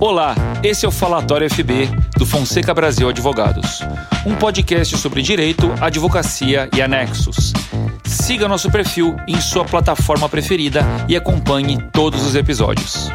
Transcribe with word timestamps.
Olá, 0.00 0.36
esse 0.62 0.86
é 0.86 0.88
o 0.88 0.92
Falatório 0.92 1.50
FB 1.50 1.88
do 2.16 2.24
Fonseca 2.24 2.72
Brasil 2.72 3.08
Advogados, 3.08 3.80
um 4.24 4.36
podcast 4.36 4.96
sobre 4.96 5.20
direito, 5.22 5.66
advocacia 5.80 6.70
e 6.72 6.80
anexos. 6.80 7.52
Siga 8.04 8.46
nosso 8.46 8.70
perfil 8.70 9.16
em 9.26 9.40
sua 9.40 9.64
plataforma 9.64 10.28
preferida 10.28 10.82
e 11.08 11.16
acompanhe 11.16 11.82
todos 11.92 12.24
os 12.24 12.36
episódios. 12.36 13.10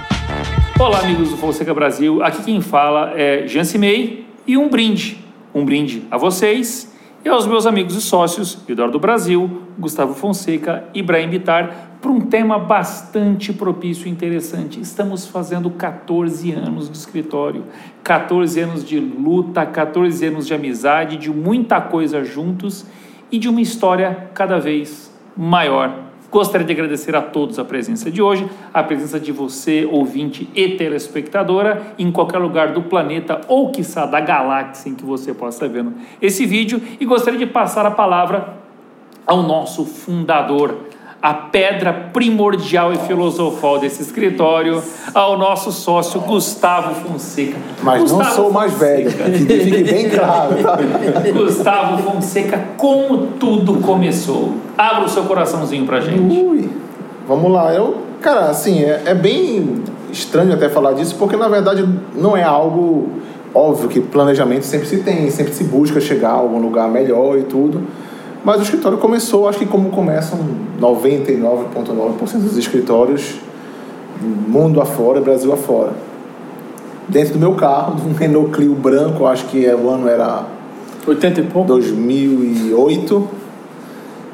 Olá, 0.77 0.99
amigos 0.99 1.29
do 1.29 1.37
Fonseca 1.37 1.73
Brasil. 1.73 2.21
Aqui 2.21 2.43
quem 2.43 2.59
fala 2.59 3.13
é 3.15 3.47
Janci 3.47 3.77
May 3.77 4.25
e 4.45 4.57
um 4.57 4.67
brinde. 4.67 5.23
Um 5.55 5.63
brinde 5.63 6.03
a 6.11 6.17
vocês 6.17 6.92
e 7.25 7.29
aos 7.29 7.47
meus 7.47 7.65
amigos 7.65 7.95
e 7.95 8.01
sócios, 8.01 8.57
Eduardo 8.67 8.99
Brasil, 8.99 9.61
Gustavo 9.79 10.13
Fonseca 10.13 10.83
e 10.93 10.99
Ibrahim 10.99 11.29
Bitar, 11.29 11.97
para 12.01 12.11
um 12.11 12.19
tema 12.19 12.59
bastante 12.59 13.53
propício 13.53 14.07
e 14.07 14.09
interessante. 14.09 14.81
Estamos 14.81 15.25
fazendo 15.25 15.69
14 15.69 16.51
anos 16.51 16.89
de 16.89 16.97
escritório, 16.97 17.63
14 18.03 18.59
anos 18.59 18.83
de 18.83 18.99
luta, 18.99 19.65
14 19.65 20.25
anos 20.25 20.45
de 20.45 20.53
amizade, 20.53 21.15
de 21.15 21.29
muita 21.29 21.79
coisa 21.79 22.25
juntos 22.25 22.85
e 23.31 23.39
de 23.39 23.47
uma 23.47 23.61
história 23.61 24.29
cada 24.33 24.59
vez 24.59 25.09
maior. 25.37 26.02
Gostaria 26.33 26.65
de 26.65 26.73
agradecer 26.73 27.15
a 27.15 27.21
todos 27.21 27.59
a 27.59 27.63
presença 27.63 28.09
de 28.09 28.19
hoje, 28.19 28.49
a 28.73 28.81
presença 28.81 29.19
de 29.19 29.31
você, 29.31 29.85
ouvinte 29.85 30.49
e 30.55 30.69
telespectadora, 30.69 31.93
em 31.99 32.11
qualquer 32.11 32.39
lugar 32.39 32.73
do 32.73 32.81
planeta 32.81 33.41
ou, 33.47 33.71
quiçá, 33.71 34.07
da 34.07 34.19
galáxia 34.19 34.89
em 34.89 34.95
que 34.95 35.05
você 35.05 35.31
possa 35.31 35.63
estar 35.63 35.77
vendo 35.77 35.93
esse 36.19 36.43
vídeo. 36.47 36.81
E 36.99 37.05
gostaria 37.05 37.37
de 37.37 37.45
passar 37.45 37.85
a 37.85 37.91
palavra 37.91 38.55
ao 39.27 39.43
nosso 39.43 39.85
fundador, 39.85 40.75
a 41.23 41.33
pedra 41.33 41.93
primordial 42.11 42.91
e 42.91 42.97
filosofal 42.97 43.79
desse 43.79 44.01
escritório, 44.01 44.83
ao 45.13 45.37
nosso 45.37 45.71
sócio 45.71 46.19
Gustavo 46.19 46.95
Fonseca. 46.95 47.55
Mas 47.81 48.01
Gustavo 48.01 48.23
não 48.23 48.31
sou 48.31 48.51
mais 48.51 48.73
velho, 48.73 49.09
que 49.09 49.59
fique 49.59 49.83
bem 49.85 50.09
claro. 50.09 50.53
Gustavo 51.33 52.03
Fonseca, 52.03 52.61
como 52.75 53.27
tudo 53.39 53.75
começou? 53.75 54.55
Abra 54.77 55.05
o 55.05 55.09
seu 55.09 55.23
coraçãozinho 55.23 55.85
pra 55.85 56.01
gente. 56.01 56.19
Ui, 56.19 56.69
vamos 57.25 57.49
lá. 57.49 57.73
Eu, 57.73 58.01
cara, 58.19 58.49
assim, 58.49 58.83
é, 58.83 59.03
é 59.05 59.13
bem 59.13 59.81
estranho 60.11 60.53
até 60.53 60.67
falar 60.67 60.91
disso, 60.91 61.15
porque 61.17 61.37
na 61.37 61.47
verdade 61.47 61.87
não 62.13 62.35
é 62.35 62.43
algo 62.43 63.07
óbvio 63.55 63.87
que 63.87 64.01
planejamento 64.01 64.65
sempre 64.65 64.87
se 64.87 64.97
tem, 64.97 65.31
sempre 65.31 65.53
se 65.53 65.63
busca 65.63 66.01
chegar 66.01 66.31
a 66.31 66.33
algum 66.33 66.59
lugar 66.59 66.89
melhor 66.89 67.37
e 67.37 67.43
tudo. 67.43 67.81
Mas 68.43 68.59
o 68.59 68.63
escritório 68.63 68.97
começou, 68.97 69.47
acho 69.47 69.59
que 69.59 69.65
como 69.65 69.89
começam 69.89 70.37
99,9% 70.79 72.39
dos 72.41 72.57
escritórios, 72.57 73.35
mundo 74.21 74.81
afora, 74.81 75.21
Brasil 75.21 75.53
afora. 75.53 75.93
Dentro 77.07 77.33
do 77.33 77.39
meu 77.39 77.53
carro, 77.53 77.95
um 78.05 78.13
Renault 78.13 78.51
Clio 78.51 78.75
branco, 78.75 79.25
acho 79.25 79.45
que 79.45 79.65
o 79.67 79.89
ano 79.89 80.09
era 80.09 80.45
80 81.07 81.39
e 81.39 81.43
pouco? 81.43 81.67
2008. 81.69 83.29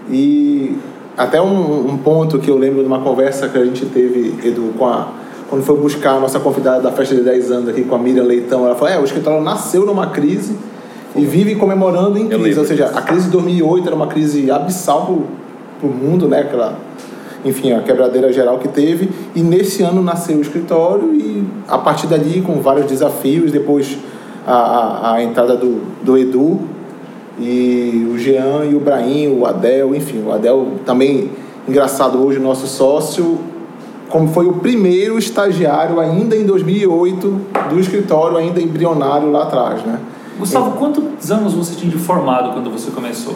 E 0.09 0.75
até 1.15 1.39
um, 1.39 1.91
um 1.91 1.97
ponto 1.97 2.39
que 2.39 2.49
eu 2.49 2.57
lembro 2.57 2.81
de 2.81 2.87
uma 2.87 3.01
conversa 3.01 3.47
que 3.47 3.57
a 3.57 3.65
gente 3.65 3.85
teve, 3.85 4.39
Edu, 4.43 4.73
com 4.77 4.87
a, 4.87 5.09
quando 5.49 5.63
foi 5.63 5.77
buscar 5.77 6.15
a 6.15 6.19
nossa 6.19 6.39
convidada 6.39 6.81
da 6.81 6.91
festa 6.91 7.13
de 7.13 7.21
10 7.21 7.51
anos 7.51 7.69
aqui 7.69 7.83
com 7.83 7.95
a 7.95 7.99
Miriam 7.99 8.23
Leitão, 8.23 8.65
ela 8.65 8.75
falou: 8.75 8.93
é, 8.93 8.99
o 8.99 9.03
escritório 9.03 9.41
nasceu 9.41 9.85
numa 9.85 10.07
crise 10.07 10.55
e 11.19 11.25
vive 11.25 11.55
comemorando 11.55 12.17
em 12.17 12.27
crise. 12.27 12.59
Ou 12.59 12.65
seja, 12.65 12.91
a 12.95 13.01
crise 13.01 13.25
de 13.25 13.31
2008 13.31 13.87
era 13.87 13.95
uma 13.95 14.07
crise 14.07 14.49
abissal 14.49 15.23
para 15.79 15.89
o 15.89 15.91
mundo, 15.91 16.27
né? 16.27 16.39
Aquela, 16.39 16.77
enfim, 17.43 17.73
a 17.73 17.81
quebradeira 17.81 18.31
geral 18.31 18.57
que 18.57 18.67
teve. 18.67 19.09
E 19.35 19.41
nesse 19.41 19.83
ano 19.83 20.01
nasceu 20.01 20.37
o 20.37 20.41
escritório 20.41 21.13
e 21.13 21.43
a 21.67 21.77
partir 21.77 22.07
dali, 22.07 22.41
com 22.41 22.61
vários 22.61 22.85
desafios, 22.85 23.51
depois 23.51 23.97
a, 24.47 24.53
a, 24.53 25.13
a 25.15 25.23
entrada 25.23 25.55
do, 25.55 25.81
do 26.01 26.17
Edu 26.17 26.59
e 27.37 28.09
o 28.11 28.17
Jean 28.17 28.65
e 28.65 28.75
o 28.75 28.79
Brahim, 28.79 29.37
o 29.37 29.45
Adel, 29.45 29.93
enfim, 29.95 30.23
o 30.25 30.31
Adel 30.31 30.67
também, 30.85 31.29
engraçado 31.67 32.25
hoje, 32.25 32.39
nosso 32.39 32.67
sócio, 32.67 33.37
como 34.09 34.27
foi 34.29 34.45
o 34.47 34.53
primeiro 34.53 35.17
estagiário 35.17 35.99
ainda 35.99 36.35
em 36.35 36.45
2008 36.45 37.41
do 37.69 37.79
escritório, 37.79 38.37
ainda 38.37 38.59
embrionário 38.59 39.31
lá 39.31 39.43
atrás, 39.43 39.83
né? 39.83 39.99
Gustavo, 40.39 40.71
quantos 40.71 41.31
anos 41.31 41.53
você 41.53 41.75
tinha 41.75 41.91
de 41.91 41.97
formado 41.97 42.53
quando 42.53 42.69
você 42.71 42.89
começou? 42.91 43.35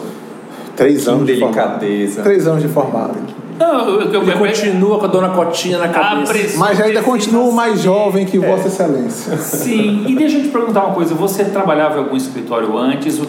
Três 0.74 1.04
Que 1.04 1.10
anos 1.10 1.26
de 1.26 1.38
formado. 1.38 1.78
delicadeza. 1.78 2.22
Três 2.22 2.46
anos 2.46 2.62
de 2.62 2.68
formado. 2.68 3.14
Não, 3.58 3.88
eu, 3.88 4.00
eu, 4.12 4.22
eu- 4.24 4.38
continua 4.38 4.98
com 4.98 5.04
a 5.04 5.08
dona 5.08 5.28
Cotinha 5.28 5.78
na 5.78 5.88
cabeça. 5.88 6.58
Mas 6.58 6.80
ainda 6.80 7.00
continuo 7.02 7.52
mais 7.52 7.80
jovem 7.80 8.24
que 8.26 8.36
É. 8.36 8.40
Vossa 8.40 8.66
Excelência. 8.66 9.36
Sim, 9.36 10.04
e 10.08 10.16
deixa 10.16 10.38
eu 10.38 10.42
te 10.42 10.48
perguntar 10.48 10.84
uma 10.86 10.94
coisa: 10.94 11.14
você 11.14 11.44
trabalhava 11.44 11.96
em 11.96 11.98
algum 12.04 12.16
escritório 12.16 12.76
antes? 12.76 13.20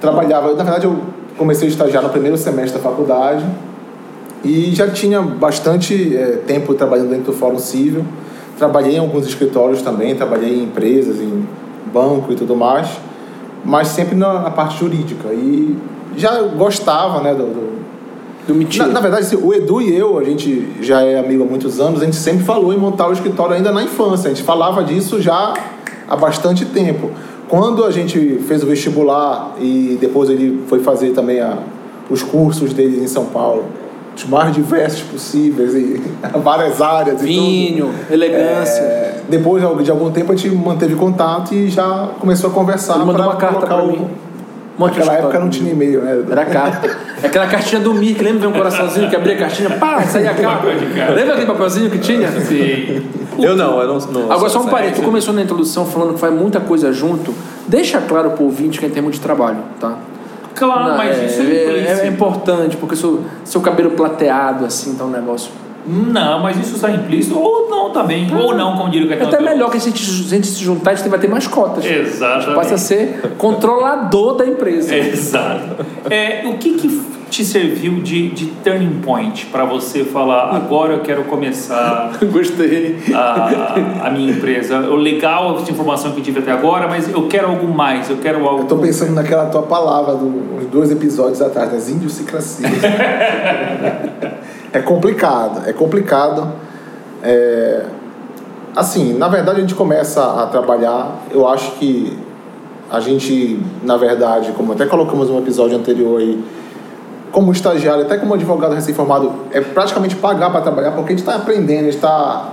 Trabalhava, 0.00 0.48
na 0.54 0.62
verdade, 0.62 0.84
eu 0.84 0.98
comecei 1.36 1.66
a 1.66 1.70
estagiar 1.70 2.02
no 2.02 2.10
primeiro 2.10 2.36
semestre 2.36 2.80
da 2.80 2.88
faculdade 2.88 3.44
e 4.44 4.72
já 4.72 4.88
tinha 4.88 5.20
bastante 5.20 6.14
eh, 6.16 6.38
tempo 6.46 6.74
trabalhando 6.74 7.10
dentro 7.10 7.32
do 7.32 7.38
Fórum 7.38 7.58
Civil. 7.58 8.04
Trabalhei 8.58 8.94
em 8.96 8.98
alguns 8.98 9.26
escritórios 9.26 9.82
também, 9.82 10.14
trabalhei 10.14 10.60
em 10.60 10.64
empresas, 10.64 11.18
em 11.20 11.44
banco 11.92 12.32
e 12.32 12.36
tudo 12.36 12.54
mais, 12.54 12.88
mas 13.64 13.88
sempre 13.88 14.14
na, 14.14 14.40
na 14.40 14.50
parte 14.50 14.78
jurídica. 14.78 15.28
E 15.32 15.76
já 16.16 16.42
gostava, 16.42 17.20
né, 17.20 17.34
do, 17.34 17.44
do, 17.44 17.82
Do 18.46 18.54
mentira. 18.54 18.86
Na, 18.86 18.94
na 18.94 19.00
verdade, 19.00 19.26
assim, 19.26 19.36
o 19.36 19.54
Edu 19.54 19.80
e 19.80 19.96
eu, 19.96 20.18
a 20.18 20.24
gente 20.24 20.74
já 20.80 21.02
é 21.02 21.18
amigo 21.18 21.44
há 21.44 21.46
muitos 21.46 21.80
anos, 21.80 22.02
a 22.02 22.04
gente 22.04 22.16
sempre 22.16 22.44
falou 22.44 22.72
em 22.72 22.76
montar 22.76 23.08
o 23.08 23.12
escritório 23.12 23.54
ainda 23.54 23.70
na 23.72 23.82
infância. 23.82 24.30
A 24.30 24.34
gente 24.34 24.44
falava 24.44 24.82
disso 24.82 25.20
já 25.20 25.54
há 26.08 26.16
bastante 26.16 26.64
tempo. 26.64 27.10
Quando 27.48 27.84
a 27.84 27.90
gente 27.90 28.38
fez 28.48 28.62
o 28.62 28.66
vestibular 28.66 29.54
e 29.60 29.98
depois 30.00 30.30
ele 30.30 30.62
foi 30.66 30.80
fazer 30.80 31.10
também 31.10 31.40
a, 31.40 31.58
os 32.10 32.22
cursos 32.22 32.72
dele 32.72 33.02
em 33.02 33.06
São 33.06 33.26
Paulo, 33.26 33.64
os 34.14 34.24
mais 34.26 34.54
diversos 34.54 35.02
possíveis 35.02 35.74
e 35.74 36.00
várias 36.42 36.80
áreas 36.80 37.16
e 37.22 37.26
tudo. 37.26 37.26
Vinho, 37.26 37.94
elegância. 38.10 38.80
É, 38.82 39.20
depois 39.28 39.62
de 39.84 39.90
algum 39.90 40.10
tempo 40.10 40.32
a 40.32 40.36
gente 40.36 40.54
manteve 40.54 40.94
contato 40.94 41.54
e 41.54 41.68
já 41.68 42.10
começou 42.20 42.50
a 42.50 42.52
conversar 42.52 42.96
Ele 42.96 43.04
mandou 43.04 43.24
uma 43.24 43.36
carta 43.36 43.74
o- 43.76 43.86
mim. 43.92 44.08
De 44.72 44.82
Naquela 44.84 45.12
época 45.14 45.38
não 45.38 45.48
tinha 45.50 45.70
e-mail, 45.70 46.00
né? 46.02 46.24
Era 46.30 46.44
carta. 46.46 46.96
Aquela 47.22 47.46
cartinha 47.46 47.80
do 47.80 47.94
Mir, 47.94 48.16
lembra 48.20 48.40
ver 48.40 48.46
um 48.48 48.52
coraçãozinho 48.52 49.08
que 49.08 49.14
abria 49.14 49.34
a 49.34 49.38
cartinha, 49.38 49.70
pá, 49.70 50.02
saía 50.02 50.30
a 50.30 50.34
carta. 50.34 50.66
De. 50.72 50.86
Lembra 51.14 51.34
aquele 51.34 51.46
papelzinho 51.46 51.90
que 51.90 51.98
tinha? 51.98 52.28
Sim. 52.40 53.02
Eu 53.38 53.54
não, 53.54 53.80
eu 53.80 53.86
não. 53.86 53.98
não 53.98 54.32
Agora 54.32 54.48
só 54.48 54.60
um 54.60 54.66
parênteses, 54.66 55.00
tu 55.00 55.04
começou 55.04 55.32
na 55.34 55.42
introdução 55.42 55.86
falando 55.86 56.14
que 56.14 56.20
faz 56.20 56.34
muita 56.34 56.58
coisa 56.58 56.92
junto. 56.92 57.32
Deixa 57.68 58.00
claro 58.00 58.30
pro 58.30 58.44
ouvinte 58.44 58.78
que 58.80 58.84
é 58.86 58.88
em 58.88 58.92
termos 58.92 59.14
de 59.14 59.20
trabalho, 59.20 59.58
tá? 59.78 59.98
Claro, 60.54 60.96
mas 60.96 61.18
é, 61.18 61.26
isso 61.26 61.40
é, 61.42 61.44
é, 61.44 62.04
é 62.04 62.06
importante, 62.06 62.76
porque 62.76 62.96
seu, 62.96 63.24
seu 63.44 63.60
cabelo 63.60 63.90
plateado, 63.92 64.64
assim, 64.64 64.94
tá 64.94 65.04
um 65.04 65.10
negócio. 65.10 65.50
Não, 65.86 66.40
mas 66.40 66.58
isso 66.58 66.76
está 66.76 66.90
implícito, 66.90 67.36
ou 67.38 67.68
não 67.68 67.90
também, 67.90 68.32
ou 68.32 68.54
não, 68.54 68.76
como 68.76 68.88
diria 68.88 69.08
o 69.08 69.12
É 69.12 69.16
Caetano 69.16 69.34
até 69.34 69.54
melhor 69.54 69.70
que 69.70 69.80
se 69.80 69.88
a 69.88 69.90
gente, 69.90 70.04
se 70.04 70.32
a 70.32 70.36
gente 70.36 70.46
se 70.46 70.62
juntar, 70.62 70.92
a 70.92 70.94
gente 70.94 71.08
vai 71.08 71.18
ter 71.18 71.28
mais 71.28 71.46
cotas. 71.46 71.84
Exatamente. 71.84 72.54
Passa 72.54 72.74
a 72.74 72.78
ser 72.78 73.32
controlador 73.36 74.36
da 74.36 74.46
empresa. 74.46 74.94
Exato. 74.96 75.84
É, 76.08 76.42
o 76.46 76.56
que, 76.58 76.74
que 76.74 77.02
te 77.32 77.42
serviu 77.46 78.02
de, 78.02 78.28
de 78.28 78.46
turning 78.62 79.00
point 79.00 79.46
para 79.46 79.64
você 79.64 80.04
falar 80.04 80.54
agora 80.54 80.92
eu 80.92 81.00
quero 81.00 81.24
começar 81.24 82.12
Gostei. 82.30 83.02
a, 83.14 84.06
a 84.06 84.10
minha 84.10 84.32
empresa? 84.32 84.80
O 84.80 84.96
legal 84.96 85.58
essa 85.58 85.70
informação 85.70 86.12
que 86.12 86.18
eu 86.18 86.24
tive 86.24 86.40
até 86.40 86.52
agora, 86.52 86.86
mas 86.86 87.08
eu 87.08 87.26
quero 87.28 87.48
algo 87.48 87.66
mais, 87.66 88.10
eu 88.10 88.18
quero 88.18 88.46
algo. 88.46 88.64
Eu 88.64 88.66
tô 88.66 88.76
pensando 88.76 89.14
naquela 89.14 89.46
tua 89.46 89.62
palavra 89.62 90.14
do, 90.14 90.26
uns 90.26 90.66
dois 90.66 90.90
episódios 90.90 91.40
atrás, 91.40 91.72
das 91.72 91.88
idiosincrasias. 91.88 92.70
é 94.70 94.80
complicado, 94.80 95.66
é 95.66 95.72
complicado. 95.72 96.52
É, 97.22 97.86
assim, 98.76 99.16
na 99.16 99.28
verdade 99.28 99.56
a 99.56 99.60
gente 99.62 99.74
começa 99.74 100.22
a 100.42 100.46
trabalhar, 100.48 101.22
eu 101.30 101.48
acho 101.48 101.72
que 101.76 102.18
a 102.90 103.00
gente, 103.00 103.58
na 103.82 103.96
verdade, 103.96 104.52
como 104.52 104.74
até 104.74 104.84
colocamos 104.84 105.30
no 105.30 105.38
episódio 105.38 105.78
anterior 105.78 106.20
aí, 106.20 106.44
como 107.32 107.50
estagiário, 107.50 108.04
até 108.04 108.18
como 108.18 108.34
advogado 108.34 108.74
recém-formado, 108.74 109.32
é 109.50 109.60
praticamente 109.60 110.14
pagar 110.14 110.50
para 110.50 110.60
trabalhar, 110.60 110.92
porque 110.92 111.12
a 111.12 111.16
gente 111.16 111.26
está 111.26 111.34
aprendendo, 111.34 111.88
está 111.88 112.52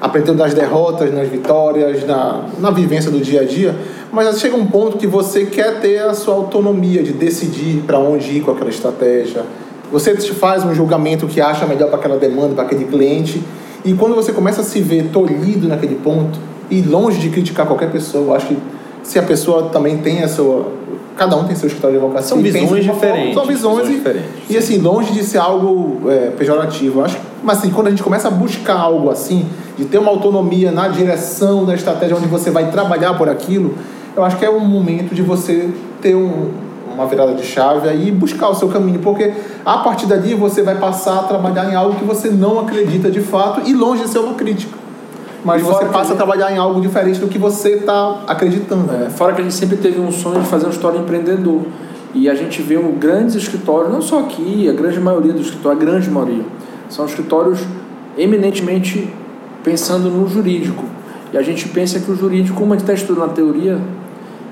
aprendendo 0.00 0.38
nas 0.38 0.54
derrotas, 0.54 1.12
nas 1.12 1.28
vitórias, 1.28 2.06
na, 2.06 2.44
na 2.58 2.70
vivência 2.70 3.10
do 3.10 3.18
dia 3.18 3.40
a 3.40 3.44
dia, 3.44 3.74
mas 4.12 4.38
chega 4.38 4.56
um 4.56 4.66
ponto 4.66 4.96
que 4.96 5.06
você 5.06 5.44
quer 5.44 5.80
ter 5.80 5.98
a 5.98 6.14
sua 6.14 6.34
autonomia 6.34 7.02
de 7.02 7.12
decidir 7.12 7.82
para 7.82 7.98
onde 7.98 8.38
ir 8.38 8.40
com 8.42 8.52
aquela 8.52 8.70
estratégia. 8.70 9.42
Você 9.90 10.16
faz 10.16 10.64
um 10.64 10.74
julgamento 10.74 11.26
que 11.26 11.40
acha 11.40 11.66
melhor 11.66 11.88
para 11.88 11.98
aquela 11.98 12.16
demanda, 12.16 12.54
para 12.54 12.64
aquele 12.64 12.84
cliente, 12.84 13.42
e 13.84 13.92
quando 13.94 14.14
você 14.14 14.32
começa 14.32 14.60
a 14.60 14.64
se 14.64 14.80
ver 14.80 15.10
tolhido 15.12 15.68
naquele 15.68 15.96
ponto, 15.96 16.38
e 16.70 16.80
longe 16.80 17.18
de 17.18 17.28
criticar 17.28 17.66
qualquer 17.66 17.90
pessoa, 17.90 18.24
eu 18.24 18.34
acho 18.34 18.46
que 18.46 18.58
se 19.04 19.18
a 19.18 19.22
pessoa 19.22 19.68
também 19.70 19.98
tem 19.98 20.22
a 20.24 20.28
sua. 20.28 20.66
Cada 21.16 21.36
um 21.36 21.44
tem 21.44 21.54
seu 21.54 21.68
escritório 21.68 21.96
de 21.96 22.02
advocacia. 22.04 22.28
São 22.30 22.42
visões 22.42 22.68
forma- 22.68 22.80
diferentes, 22.82 23.34
São 23.34 23.46
visões, 23.46 23.76
visões 23.76 23.88
e, 23.88 23.92
diferentes. 23.98 24.30
e 24.50 24.56
assim, 24.56 24.78
longe 24.78 25.12
de 25.12 25.22
ser 25.22 25.38
algo 25.38 26.10
é, 26.10 26.30
pejorativo. 26.36 27.04
Acho, 27.04 27.18
mas 27.40 27.58
assim, 27.58 27.70
quando 27.70 27.86
a 27.86 27.90
gente 27.90 28.02
começa 28.02 28.26
a 28.26 28.30
buscar 28.32 28.74
algo 28.74 29.08
assim, 29.10 29.46
de 29.78 29.84
ter 29.84 29.98
uma 29.98 30.10
autonomia 30.10 30.72
na 30.72 30.88
direção 30.88 31.64
da 31.64 31.72
estratégia 31.74 32.16
onde 32.16 32.26
você 32.26 32.50
vai 32.50 32.68
trabalhar 32.72 33.14
por 33.14 33.28
aquilo, 33.28 33.76
eu 34.16 34.24
acho 34.24 34.36
que 34.38 34.44
é 34.44 34.50
um 34.50 34.58
momento 34.58 35.14
de 35.14 35.22
você 35.22 35.68
ter 36.02 36.16
um- 36.16 36.50
uma 36.92 37.06
virada 37.06 37.34
de 37.34 37.44
chave 37.44 37.88
aí 37.88 38.08
e 38.08 38.12
buscar 38.12 38.48
o 38.48 38.54
seu 38.54 38.68
caminho, 38.68 38.98
porque 39.00 39.32
a 39.64 39.78
partir 39.78 40.06
dali 40.06 40.34
você 40.34 40.62
vai 40.62 40.76
passar 40.76 41.18
a 41.20 41.22
trabalhar 41.24 41.70
em 41.70 41.74
algo 41.76 41.94
que 41.96 42.04
você 42.04 42.28
não 42.28 42.58
acredita 42.60 43.08
de 43.10 43.20
fato 43.20 43.68
e 43.68 43.72
longe 43.72 44.02
de 44.02 44.08
ser 44.08 44.18
uma 44.18 44.34
crítica. 44.34 44.76
Mas 45.44 45.60
E 45.60 45.64
você 45.64 45.84
que 45.84 45.92
passa 45.92 46.14
a 46.14 46.16
trabalhar 46.16 46.50
em 46.52 46.56
algo 46.56 46.80
diferente 46.80 47.20
do 47.20 47.28
que 47.28 47.38
você 47.38 47.74
está 47.74 48.22
acreditando. 48.26 48.90
É, 48.94 49.10
fora 49.10 49.34
que 49.34 49.40
a 49.40 49.44
gente 49.44 49.54
sempre 49.54 49.76
teve 49.76 50.00
um 50.00 50.10
sonho 50.10 50.40
de 50.40 50.46
fazer 50.48 50.66
um 50.66 50.70
escritório 50.70 51.00
empreendedor. 51.00 51.62
E 52.14 52.28
a 52.30 52.34
gente 52.34 52.62
vê 52.62 52.78
um, 52.78 52.92
grandes 52.92 53.34
escritórios, 53.34 53.92
não 53.92 54.00
só 54.00 54.20
aqui, 54.20 54.68
a 54.68 54.72
grande 54.72 55.00
maioria 55.00 55.32
dos 55.32 55.46
escritórios, 55.46 55.82
a 55.82 55.84
grande 55.84 56.10
maioria, 56.10 56.44
são 56.88 57.04
escritórios 57.04 57.58
eminentemente 58.16 59.12
pensando 59.62 60.08
no 60.08 60.28
jurídico. 60.28 60.84
E 61.32 61.36
a 61.36 61.42
gente 61.42 61.68
pensa 61.68 61.98
que 61.98 62.10
o 62.10 62.14
jurídico, 62.16 62.56
como 62.56 62.72
a 62.72 62.76
gente 62.76 62.84
está 62.84 62.94
estudando 62.94 63.26
na 63.26 63.32
teoria, 63.32 63.80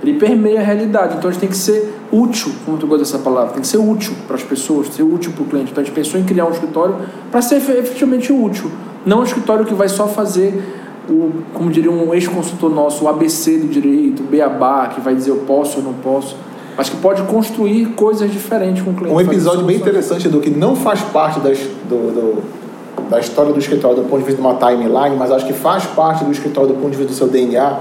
ele 0.02 0.14
permeia 0.14 0.60
a 0.60 0.64
realidade. 0.64 1.16
Então 1.16 1.30
a 1.30 1.32
gente 1.32 1.40
tem 1.40 1.48
que 1.48 1.56
ser 1.56 1.94
útil, 2.10 2.50
como 2.66 2.76
tu 2.76 2.86
gosta 2.88 3.04
dessa 3.04 3.18
palavra, 3.20 3.52
tem 3.52 3.62
que 3.62 3.68
ser 3.68 3.78
útil 3.78 4.12
para 4.26 4.34
as 4.34 4.42
pessoas, 4.42 4.88
ser 4.88 5.04
útil 5.04 5.30
para 5.32 5.42
o 5.44 5.46
cliente. 5.46 5.70
Então 5.70 5.80
a 5.80 5.84
gente 5.84 5.94
pensou 5.94 6.18
em 6.18 6.24
criar 6.24 6.46
um 6.46 6.50
escritório 6.50 6.96
para 7.30 7.40
ser 7.40 7.56
efe- 7.56 7.78
efetivamente 7.78 8.32
útil. 8.32 8.68
Não 9.06 9.20
um 9.20 9.22
escritório 9.22 9.64
que 9.64 9.74
vai 9.74 9.88
só 9.88 10.08
fazer 10.08 10.80
o, 11.08 11.30
como 11.54 11.70
diria 11.70 11.90
um 11.90 12.12
ex-consultor 12.14 12.70
nosso, 12.70 13.04
o 13.04 13.08
ABC 13.08 13.58
do 13.58 13.66
direito, 13.68 14.22
o 14.22 14.26
beabá, 14.26 14.88
que 14.88 15.00
vai 15.00 15.14
dizer 15.14 15.30
eu 15.30 15.38
posso 15.46 15.78
ou 15.78 15.84
não 15.84 15.92
posso. 15.94 16.36
Mas 16.76 16.88
que 16.88 16.96
pode 16.96 17.22
construir 17.24 17.86
coisas 17.94 18.30
diferentes 18.30 18.82
com 18.82 18.90
o 18.92 18.94
cliente. 18.94 19.14
Um 19.14 19.20
episódio 19.20 19.64
bem 19.64 19.76
interessante 19.76 20.28
do 20.28 20.40
que 20.40 20.48
não 20.50 20.74
faz 20.74 21.00
parte 21.02 21.38
das, 21.40 21.58
do, 21.88 22.12
do- 22.12 22.42
da 23.10 23.20
história 23.20 23.52
do 23.52 23.58
escritório 23.58 23.96
do 23.96 24.02
ponto 24.04 24.20
de 24.20 24.24
vista 24.26 24.40
de 24.40 24.46
uma 24.46 24.54
timeline, 24.54 25.16
mas 25.18 25.30
acho 25.30 25.46
que 25.46 25.52
faz 25.52 25.84
parte 25.84 26.24
do 26.24 26.32
escritório 26.32 26.70
do 26.70 26.74
ponto 26.76 26.92
de 26.92 26.96
vista 26.96 27.12
do 27.12 27.16
seu 27.16 27.28
DNA. 27.28 27.78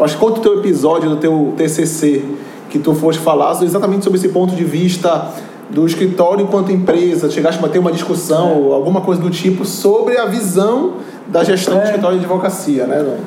Acho 0.00 0.14
que 0.14 0.20
conta 0.20 0.38
o 0.40 0.42
teu 0.42 0.58
episódio 0.60 1.10
do 1.10 1.16
teu 1.16 1.52
TCC 1.58 2.24
que 2.70 2.78
tu 2.78 2.94
foste 2.94 3.20
falar 3.20 3.62
exatamente 3.62 4.02
sobre 4.02 4.18
esse 4.18 4.30
ponto 4.30 4.54
de 4.54 4.64
vista 4.64 5.30
do 5.68 5.84
escritório 5.86 6.42
enquanto 6.44 6.72
empresa. 6.72 7.30
Chegaste 7.30 7.62
a 7.62 7.68
ter 7.68 7.78
uma 7.78 7.92
discussão 7.92 8.58
ou 8.62 8.72
alguma 8.72 9.02
coisa 9.02 9.20
do 9.20 9.28
tipo 9.28 9.64
sobre 9.66 10.16
a 10.16 10.24
visão 10.24 10.94
da 11.32 11.42
gestão 11.42 11.74
do 11.76 11.80
É. 11.80 11.84
escritório 11.84 12.18
de 12.18 12.24
advocacia, 12.24 12.86
né? 12.86 13.18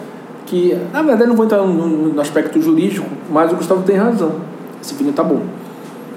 Que, 0.45 0.77
na 0.93 1.01
verdade, 1.01 1.27
não 1.27 1.35
vou 1.35 1.45
entrar 1.45 1.57
no, 1.57 1.87
no 2.13 2.21
aspecto 2.21 2.61
jurídico, 2.61 3.07
mas 3.29 3.51
o 3.51 3.55
Gustavo 3.55 3.81
tem 3.81 3.95
razão. 3.95 4.33
Esse 4.81 4.93
vinho 4.93 5.11
tá 5.11 5.23
bom. 5.23 5.41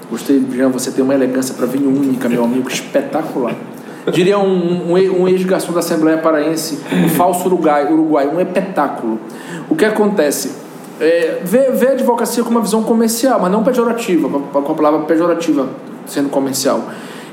Gostei, 0.09 0.43
Jean, 0.51 0.69
você 0.69 0.91
tem 0.91 1.03
uma 1.03 1.13
elegância 1.13 1.53
para 1.55 1.65
vinho 1.65 1.89
única, 1.89 2.29
meu 2.29 2.43
amigo, 2.43 2.69
espetacular. 2.69 3.55
Diria 4.11 4.39
um, 4.39 4.91
um, 4.91 5.21
um 5.21 5.27
ex-garçom 5.27 5.73
da 5.73 5.79
Assembleia 5.79 6.17
Paraense, 6.17 6.79
um 7.05 7.09
falso 7.09 7.45
uruguai, 7.47 7.91
uruguai 7.91 8.27
um 8.27 8.39
espetáculo. 8.39 9.19
O 9.69 9.75
que 9.75 9.85
acontece? 9.85 10.51
É, 10.99 11.39
vê, 11.43 11.71
vê 11.71 11.89
a 11.89 11.91
advocacia 11.91 12.43
com 12.43 12.49
uma 12.49 12.61
visão 12.61 12.83
comercial, 12.83 13.39
mas 13.39 13.51
não 13.51 13.63
pejorativa, 13.63 14.27
com 14.27 14.57
a 14.57 14.75
palavra 14.75 15.01
pejorativa 15.01 15.67
sendo 16.07 16.29
comercial. 16.29 16.83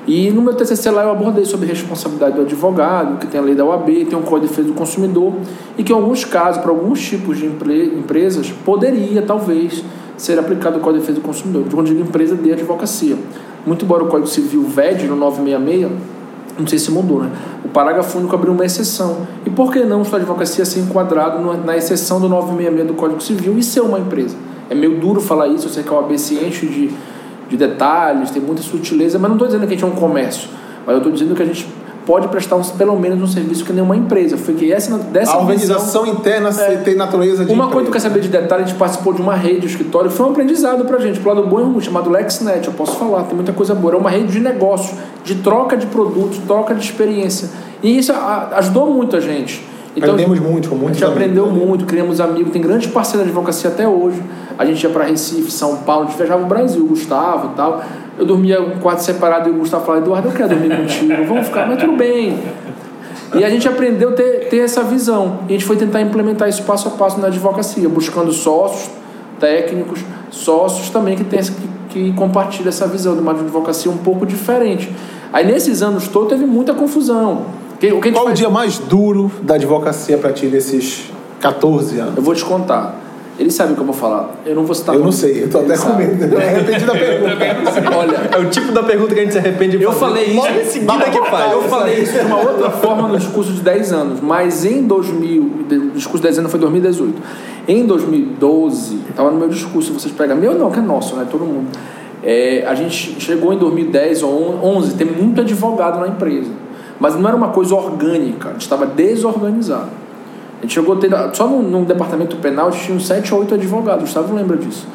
E 0.07 0.31
no 0.31 0.41
meu 0.41 0.55
TCC 0.55 0.89
lá 0.91 1.03
eu 1.03 1.11
abordei 1.11 1.45
sobre 1.45 1.67
responsabilidade 1.67 2.37
do 2.37 2.43
advogado, 2.43 3.19
que 3.19 3.27
tem 3.27 3.41
a 3.41 3.43
lei 3.43 3.55
da 3.57 3.65
OAB, 3.65 3.87
tem 4.09 4.17
o 4.17 4.23
Código 4.23 4.41
de 4.43 4.49
Defesa 4.49 4.69
do 4.69 4.75
Consumidor, 4.75 5.33
e 5.77 5.83
que 5.83 5.93
em 5.93 5.97
alguns 5.97 6.25
casos, 6.25 6.63
para 6.63 6.71
alguns 6.71 7.01
tipos 7.03 7.39
de 7.39 7.47
empre- 7.47 7.87
empresas, 7.99 8.53
poderia 8.65 9.21
talvez 9.23 9.83
ser 10.17 10.39
aplicado 10.39 10.79
o 10.79 10.81
Código 10.81 11.01
de 11.01 11.07
Defesa 11.07 11.21
do 11.21 11.27
Consumidor. 11.27 11.65
Quando 11.73 11.89
digo 11.89 12.01
empresa 12.01 12.37
de 12.37 12.53
advocacia. 12.53 13.17
Muito 13.67 13.85
embora 13.85 14.05
o 14.05 14.07
Código 14.07 14.29
Civil 14.29 14.63
VED 14.63 15.09
no 15.09 15.17
966, 15.17 15.91
não 16.57 16.67
sei 16.69 16.79
se 16.79 16.91
mudou, 16.93 17.23
né? 17.25 17.31
O 17.65 17.69
parágrafo 17.69 18.17
único 18.17 18.35
abriu 18.35 18.53
uma 18.53 18.65
exceção. 18.65 19.27
E 19.45 19.51
por 19.51 19.73
que 19.73 19.81
não 19.85 20.03
a 20.03 20.17
advocacia 20.17 20.65
ser 20.65 20.81
enquadrado 20.81 21.43
na 21.65 21.77
exceção 21.77 22.21
do 22.21 22.29
966 22.29 22.87
do 22.87 22.95
Código 22.95 23.21
Civil 23.21 23.59
e 23.59 23.63
ser 23.63 23.81
uma 23.81 23.99
empresa? 23.99 24.37
É 24.71 24.75
meio 24.75 25.01
duro 25.01 25.21
falar 25.21 25.49
isso, 25.49 25.67
eu 25.67 25.71
sei 25.71 25.83
que 25.83 25.89
a 25.91 25.97
OAB 25.99 26.17
se 26.17 26.37
enche 26.37 26.67
de, 26.67 26.91
de 27.49 27.57
detalhes, 27.57 28.31
tem 28.31 28.43
muita 28.43 28.63
sutileza, 28.63 29.19
mas 29.19 29.29
não 29.29 29.37
estou 29.37 29.47
dizendo 29.49 29.67
que 29.67 29.75
a 29.75 29.77
gente 29.77 29.85
é 29.85 29.87
um 29.87 29.99
comércio. 29.99 30.49
Mas 30.85 30.93
eu 30.95 30.99
estou 30.99 31.13
dizendo 31.13 31.35
que 31.35 31.43
a 31.43 31.47
gente 31.47 31.67
pode 32.05 32.29
prestar 32.29 32.55
um, 32.55 32.63
pelo 32.63 32.97
menos 32.99 33.21
um 33.21 33.27
serviço 33.27 33.65
que 33.65 33.73
nenhuma 33.73 33.97
empresa. 33.97 34.37
Foi 34.37 34.55
que 34.55 34.73
essa, 34.73 34.97
dessa 34.97 35.33
A 35.33 35.39
visão- 35.39 35.41
organização 35.41 36.07
interna 36.07 36.51
É. 36.51 36.77
tem 36.77 36.95
natureza 36.95 37.45
de 37.45 37.53
uma 37.53 37.65
coisa 37.69 37.81
que 37.81 37.87
tu 37.87 37.93
quer 37.93 37.99
empresa. 37.99 38.09
saber 38.09 38.21
de 38.21 38.29
detalhe, 38.29 38.63
a 38.63 38.67
gente 38.67 38.79
participou 38.79 39.13
de 39.13 39.21
uma 39.21 39.35
rede, 39.35 39.61
de 39.63 39.67
escritório, 39.67 40.09
foi 40.11 40.25
um 40.27 40.31
aprendizado 40.31 40.85
pra 40.85 40.99
gente, 41.01 41.19
pro 41.19 41.35
lado 41.35 41.49
bom 41.49 41.59
e 41.61 41.65
ruim, 41.65 41.81
chamado 41.81 42.09
LexNet, 42.09 42.65
eu 42.69 42.73
posso 42.75 42.97
falar, 42.97 43.25
tem 43.25 43.35
muita 43.35 43.53
coisa 43.53 43.75
boa. 43.75 43.93
Era 43.95 44.01
uma 44.01 44.11
rede 44.11 44.29
de 44.33 44.39
negócio, 44.41 44.97
de 45.25 45.35
troca 45.37 45.77
de 45.77 45.87
produtos, 45.87 46.39
troca 46.47 46.75
de 46.77 46.85
experiência. 46.85 47.49
E 47.83 47.99
isso 47.99 48.13
ajudou 48.53 48.89
muito 48.93 49.17
a 49.17 49.21
gente. 49.21 49.67
Aprendemos 49.97 50.39
muito 50.39 50.69
com 50.69 50.75
A 50.75 50.79
muitos 50.79 50.99
gente 50.99 51.11
aprendeu 51.11 51.47
amigos 51.47 51.67
muito, 51.67 51.87
criamos 51.87 52.21
amigos, 52.21 52.53
tem 52.53 52.61
grandes 52.61 52.91
parceiros 52.91 53.25
de 53.25 53.31
advocacia 53.31 53.71
até 53.71 53.89
hoje. 53.89 54.23
A 54.59 54.65
gente 54.65 54.83
ia 54.83 54.91
para 54.91 55.05
Recife, 55.05 55.51
São 55.51 55.79
Paulo, 55.79 56.05
a 56.05 56.07
gente 56.07 56.17
viajava 56.19 56.43
o 56.43 56.47
Brasil, 56.47 56.83
o 56.83 56.87
Gustavo 56.87 57.53
e 57.53 57.57
tal. 57.57 57.83
Eu 58.19 58.27
dormia 58.27 58.59
em 58.59 58.77
um 58.77 58.79
quarto 58.79 59.01
separado 59.01 59.49
e 59.49 59.53
o 59.53 59.55
Gustavo 59.55 59.87
falava, 59.87 60.05
Eduardo, 60.05 60.29
eu 60.29 60.33
quero 60.33 60.51
dormir 60.51 60.77
contigo, 60.77 61.25
vamos 61.27 61.47
ficar, 61.47 61.67
mas 61.67 61.81
tudo 61.81 61.97
bem. 61.97 62.39
E 63.35 63.45
a 63.45 63.51
gente 63.51 63.67
aprendeu 63.67 64.11
a 64.11 64.13
ter, 64.13 64.49
ter 64.49 64.59
essa 64.59 64.83
visão. 64.83 65.41
E 65.49 65.51
a 65.51 65.53
gente 65.53 65.65
foi 65.65 65.77
tentar 65.77 66.01
implementar 66.01 66.49
isso 66.49 66.63
passo 66.63 66.89
a 66.89 66.91
passo 66.93 67.19
na 67.19 67.27
advocacia, 67.29 67.89
buscando 67.89 68.33
sócios 68.33 68.91
técnicos, 69.41 70.01
sócios 70.31 70.91
também 70.91 71.17
que, 71.17 71.25
tem, 71.25 71.41
que, 71.43 71.69
que 71.89 72.13
compartilham 72.15 72.69
essa 72.69 72.87
visão 72.87 73.15
de 73.15 73.21
uma 73.21 73.33
advocacia 73.33 73.91
um 73.91 73.99
pouco 73.99 74.25
diferente. 74.25 74.91
Aí 75.33 75.47
nesses 75.47 75.83
anos 75.83 76.09
todos 76.09 76.29
teve 76.29 76.47
muita 76.47 76.73
confusão. 76.73 77.47
Que- 77.79 77.93
O 77.93 78.01
que 78.01 78.11
Qual 78.11 78.25
o 78.25 78.27
faz- 78.29 78.39
dia 78.39 78.49
mais 78.51 78.79
duro 78.79 79.31
da 79.43 79.55
advocacia 79.55 80.17
para 80.19 80.33
ti 80.33 80.47
nesses 80.47 81.11
14 81.41 81.99
anos? 81.99 82.17
Eu 82.17 82.23
vou 82.23 82.35
te 82.35 82.45
contar. 82.45 83.03
Ele 83.39 83.51
sabe 83.51 83.73
o 83.73 83.75
que 83.75 83.83
eu 83.83 83.85
vou 83.85 83.95
falar. 83.95 84.31
Eu 84.47 84.55
não 84.55 84.65
vou 84.65 84.75
citar 84.75 84.95
eu 84.95 85.05
não 85.05 85.13
sei, 85.13 85.45
eu 85.45 85.51
tô 85.51 85.59
Ele 85.61 85.71
até 85.71 85.83
com 85.83 85.93
medo. 85.95 86.25
Eu 86.25 86.39
arrependi 86.39 86.85
da 86.87 86.93
pergunta. 86.95 87.97
Olha, 87.99 88.31
É 88.33 88.39
o 88.39 88.49
tipo 88.49 88.73
da 88.73 88.83
pergunta 88.83 89.13
que 89.15 89.21
a 89.21 89.23
gente 89.25 89.33
se 89.33 89.39
arrepende 89.39 89.77
de 89.77 89.85
eu 89.85 89.93
falei 89.93 90.25
isso. 90.25 90.37
Logo 90.37 90.59
em 90.59 90.65
seguida 90.65 91.05
que 91.11 91.31
faz. 91.31 91.53
Eu 91.53 91.63
falei 91.65 91.99
isso 92.01 92.13
de 92.19 92.25
uma 92.25 92.39
outra 92.41 92.71
forma 92.71 93.09
no 93.09 93.19
discurso 93.19 93.53
de 93.53 93.61
10 93.61 93.93
anos, 93.93 94.21
mas 94.23 94.65
em 94.65 94.83
2000, 94.85 95.43
o 95.43 95.91
discurso 95.91 96.17
de 96.17 96.23
10 96.23 96.39
anos 96.39 96.51
foi 96.51 96.59
2018. 96.59 97.21
Em 97.69 97.85
2012, 97.85 99.01
estava 99.11 99.31
no 99.31 99.37
meu 99.39 99.49
discurso, 99.51 99.93
vocês 99.93 100.15
pegam, 100.15 100.35
meu 100.37 100.55
não, 100.55 100.71
que 100.71 100.79
é 100.79 100.83
nosso, 100.83 101.15
né? 101.17 101.27
Todo 101.31 101.45
mundo. 101.45 101.67
É, 102.25 102.65
a 102.67 102.75
gente 102.75 103.21
chegou 103.21 103.53
em 103.53 103.59
2010 103.59 104.23
ou 104.23 104.59
11, 104.65 104.95
tem 104.95 105.07
muito 105.07 105.43
advogado 105.43 106.01
na 106.01 106.09
empresa, 106.09 106.49
mas 106.99 107.15
não 107.15 107.27
era 107.29 107.37
uma 107.37 107.49
coisa 107.49 107.75
orgânica, 107.75 108.51
a 108.51 108.53
gente 108.53 108.63
estava 108.63 108.87
desorganizado. 108.87 109.91
A 110.59 110.63
gente 110.63 110.75
chegou 110.75 110.97
a 110.97 110.99
ter, 110.99 111.11
só 111.35 111.47
no, 111.47 111.63
no 111.63 111.85
departamento 111.85 112.37
penal, 112.37 112.69
a 112.69 112.71
gente 112.71 112.85
tinha 112.85 112.97
uns 112.97 113.07
7 113.07 113.35
ou 113.35 113.41
8 113.41 113.55
advogados, 113.55 114.03
o 114.03 114.07
Gustavo 114.07 114.35
lembra 114.35 114.57
disso. 114.57 114.87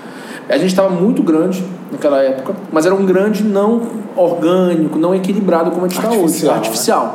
A 0.50 0.58
gente 0.58 0.70
estava 0.70 0.90
muito 0.90 1.22
grande 1.22 1.64
naquela 1.92 2.22
época, 2.22 2.54
mas 2.72 2.86
era 2.86 2.96
um 2.96 3.06
grande 3.06 3.44
não 3.44 3.82
orgânico, 4.16 4.98
não 4.98 5.14
equilibrado 5.14 5.72
como 5.72 5.86
a 5.86 5.88
gente 5.88 5.98
está 5.98 6.12
hoje. 6.12 6.50
Artificial, 6.50 7.06
né? 7.06 7.12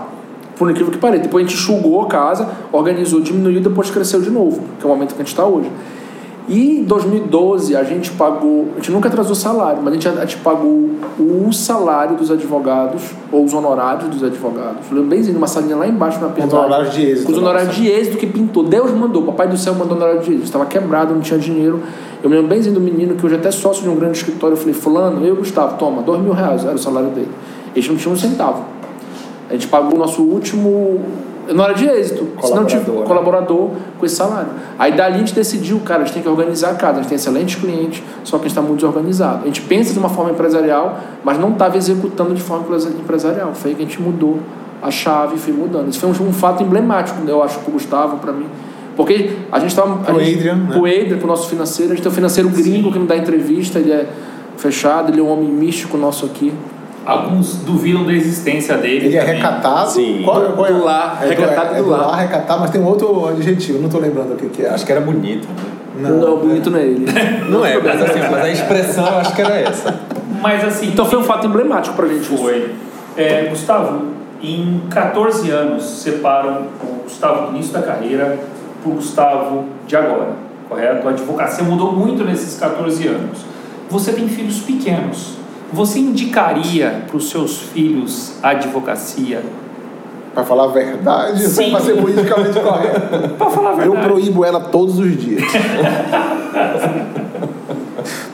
Por 0.56 0.70
incrível 0.70 0.90
que 0.90 0.98
pareça. 0.98 1.24
Depois 1.24 1.44
a 1.44 1.48
gente 1.48 1.58
enxugou 1.58 2.02
a 2.02 2.06
casa, 2.06 2.48
organizou, 2.72 3.20
diminuiu, 3.20 3.60
depois 3.60 3.90
cresceu 3.90 4.22
de 4.22 4.30
novo, 4.30 4.62
que 4.78 4.86
é 4.86 4.86
o 4.86 4.88
momento 4.88 5.14
que 5.14 5.20
a 5.20 5.24
gente 5.24 5.32
está 5.32 5.44
hoje. 5.44 5.70
E 6.48 6.78
em 6.78 6.84
2012 6.84 7.74
a 7.74 7.82
gente 7.82 8.12
pagou, 8.12 8.68
a 8.74 8.76
gente 8.76 8.92
nunca 8.92 9.08
atrasou 9.08 9.34
salário, 9.34 9.80
mas 9.82 9.92
a 9.92 9.96
gente, 9.96 10.08
a 10.08 10.24
gente 10.24 10.36
pagou 10.38 10.90
o 11.18 11.52
salário 11.52 12.16
dos 12.16 12.30
advogados, 12.30 13.02
ou 13.32 13.44
os 13.44 13.52
honorários 13.52 14.08
dos 14.08 14.22
advogados. 14.22 14.86
Eu 14.92 15.02
bemzinho, 15.02 15.34
numa 15.34 15.48
salinha 15.48 15.76
lá 15.76 15.88
embaixo 15.88 16.20
na 16.20 16.28
Com 16.28 16.46
os 16.46 16.52
honorários 16.52 16.94
de 16.94 17.02
êxito. 17.04 17.32
Os 17.32 17.38
honorários 17.38 17.74
de 17.74 17.88
êxito 17.88 18.16
que 18.16 18.26
pintou. 18.26 18.62
Deus 18.62 18.92
mandou, 18.92 19.22
Papai 19.22 19.48
do 19.48 19.56
Céu 19.56 19.74
mandou 19.74 19.96
honorário 19.96 20.20
de 20.20 20.30
êxito. 20.30 20.44
Estava 20.44 20.66
quebrado, 20.66 21.12
não 21.12 21.20
tinha 21.20 21.38
dinheiro. 21.38 21.82
Eu 22.22 22.30
me 22.30 22.36
lembro 22.36 22.48
bemzinho 22.48 22.74
do 22.74 22.80
menino 22.80 23.14
que 23.16 23.26
hoje 23.26 23.34
é 23.34 23.38
até 23.38 23.50
sócio 23.50 23.82
de 23.82 23.88
um 23.88 23.96
grande 23.96 24.18
escritório. 24.18 24.54
Eu 24.54 24.58
falei, 24.58 24.74
Fulano, 24.74 25.24
eu 25.26 25.34
e 25.34 25.38
Gustavo, 25.38 25.76
toma, 25.76 26.02
dois 26.02 26.20
mil 26.20 26.32
reais 26.32 26.64
era 26.64 26.74
o 26.74 26.78
salário 26.78 27.10
dele. 27.10 27.30
Eles 27.74 27.88
não 27.88 27.96
tinham 27.96 28.14
um 28.14 28.16
centavo. 28.16 28.64
A 29.50 29.52
gente 29.52 29.66
pagou 29.66 29.94
o 29.94 29.98
nosso 29.98 30.22
último. 30.22 31.00
Não 31.54 31.64
era 31.64 31.74
de 31.74 31.86
êxito, 31.86 32.26
se 32.42 32.54
não 32.54 32.64
tive 32.64 32.84
Colaborador, 32.84 33.00
né? 33.00 33.06
colaborador 33.06 33.70
com 33.98 34.06
esse 34.06 34.16
salário. 34.16 34.48
Aí 34.78 34.92
dali 34.92 35.14
a 35.16 35.18
gente 35.18 35.34
decidiu, 35.34 35.80
cara, 35.80 36.02
a 36.02 36.04
gente 36.04 36.14
tem 36.14 36.22
que 36.22 36.28
organizar 36.28 36.70
a 36.70 36.74
casa, 36.74 36.94
a 36.94 36.96
gente 37.02 37.08
tem 37.08 37.16
excelentes 37.16 37.60
clientes, 37.60 38.02
só 38.24 38.36
que 38.38 38.44
a 38.44 38.48
gente 38.48 38.58
está 38.58 38.62
muito 38.62 38.76
desorganizado. 38.76 39.42
A 39.42 39.46
gente 39.46 39.62
pensa 39.62 39.92
de 39.92 39.98
uma 39.98 40.08
forma 40.08 40.30
empresarial, 40.30 40.98
mas 41.24 41.38
não 41.38 41.52
estava 41.52 41.76
executando 41.76 42.34
de 42.34 42.42
forma 42.42 42.64
empresa- 42.64 42.90
empresarial. 42.90 43.52
Foi 43.54 43.70
aí 43.70 43.76
que 43.76 43.82
a 43.82 43.86
gente 43.86 44.00
mudou 44.00 44.38
a 44.82 44.90
chave 44.90 45.36
e 45.36 45.38
foi 45.38 45.52
mudando. 45.52 45.88
Isso 45.88 46.00
foi 46.00 46.08
um, 46.26 46.28
um 46.28 46.32
fato 46.32 46.62
emblemático, 46.62 47.18
eu 47.26 47.42
acho, 47.42 47.58
para 47.60 47.70
o 47.70 47.72
Gustavo, 47.72 48.18
para 48.18 48.32
mim. 48.32 48.46
Porque 48.96 49.36
a 49.52 49.58
gente 49.58 49.70
estava. 49.70 49.96
Pro 49.96 50.16
Adrian, 50.16 50.54
né? 50.56 50.76
O 50.76 50.86
Adrian, 50.86 51.18
pro 51.18 51.26
nosso 51.28 51.48
financeiro, 51.48 51.92
a 51.92 51.94
gente 51.94 52.02
tem 52.02 52.10
um 52.10 52.14
financeiro 52.14 52.48
gringo 52.48 52.90
que 52.90 52.98
não 52.98 53.06
dá 53.06 53.16
entrevista, 53.16 53.78
ele 53.78 53.92
é 53.92 54.06
fechado, 54.56 55.12
ele 55.12 55.20
é 55.20 55.22
um 55.22 55.30
homem 55.30 55.48
místico 55.48 55.96
nosso 55.98 56.24
aqui. 56.24 56.52
Alguns 57.06 57.58
duvidam 57.58 58.04
da 58.04 58.12
existência 58.12 58.76
dele. 58.76 59.06
Ele 59.06 59.16
é 59.16 59.20
também. 59.20 59.36
recatado. 59.36 59.90
Sim. 59.90 60.22
Qual, 60.24 60.40
qual 60.52 60.66
é? 60.66 60.72
Do 60.72 60.84
lar, 60.84 61.20
é 61.22 61.28
recatado 61.28 61.74
é 61.76 61.82
do 61.82 61.88
lar. 61.88 62.16
recatado, 62.16 62.60
mas 62.60 62.70
tem 62.70 62.80
um 62.80 62.86
outro 62.86 63.28
adjetivo, 63.28 63.78
não 63.80 63.88
tô 63.88 63.98
lembrando 63.98 64.32
o 64.32 64.36
que, 64.36 64.48
que 64.48 64.62
é. 64.62 64.70
Acho 64.70 64.84
que 64.84 64.90
era 64.90 65.00
bonito. 65.00 65.46
né? 65.96 66.10
Não, 66.10 66.36
bonito 66.38 66.68
não 66.68 66.78
é 66.78 66.82
ele. 66.82 67.06
Não 67.48 67.64
é, 67.64 67.78
mas 67.80 68.02
assim, 68.02 68.18
mas 68.18 68.44
a 68.44 68.50
expressão 68.50 69.06
eu 69.06 69.18
acho 69.18 69.34
que 69.34 69.40
era 69.40 69.54
essa. 69.54 69.94
Mas 70.42 70.64
assim, 70.64 70.88
Então 70.88 71.06
foi 71.06 71.18
um 71.20 71.22
fato 71.24 71.46
emblemático 71.46 71.94
pra 71.94 72.06
gente. 72.08 72.24
Foi. 72.36 72.74
É, 73.16 73.46
Gustavo, 73.48 74.02
em 74.42 74.82
14 74.90 75.48
anos 75.50 75.84
separam 75.84 76.66
o 76.82 77.04
Gustavo 77.04 77.46
do 77.46 77.54
início 77.54 77.72
da 77.72 77.82
carreira 77.82 78.38
para 78.82 78.90
o 78.92 78.94
Gustavo 78.96 79.64
de 79.86 79.96
agora, 79.96 80.32
correto? 80.68 81.06
A 81.06 81.10
advocacia 81.12 81.64
mudou 81.64 81.92
muito 81.92 82.24
nesses 82.24 82.58
14 82.58 83.06
anos. 83.06 83.38
Você 83.88 84.12
tem 84.12 84.28
filhos 84.28 84.58
pequenos. 84.58 85.36
Você 85.72 85.98
indicaria 85.98 87.02
para 87.06 87.16
os 87.16 87.28
seus 87.28 87.58
filhos 87.58 88.32
a 88.42 88.50
advocacia? 88.50 89.42
Pra 90.32 90.44
falar 90.44 90.64
a 90.64 90.68
verdade, 90.68 91.42
Sim. 91.48 91.70
pra 91.72 91.80
ser 91.80 91.96
politicamente 91.96 92.60
correto. 92.60 93.28
Para 93.36 93.50
falar 93.50 93.70
a 93.70 93.72
Eu 93.72 93.78
verdade. 93.92 94.08
proíbo 94.08 94.44
ela 94.44 94.60
todos 94.60 94.98
os 94.98 95.16
dias. 95.16 95.42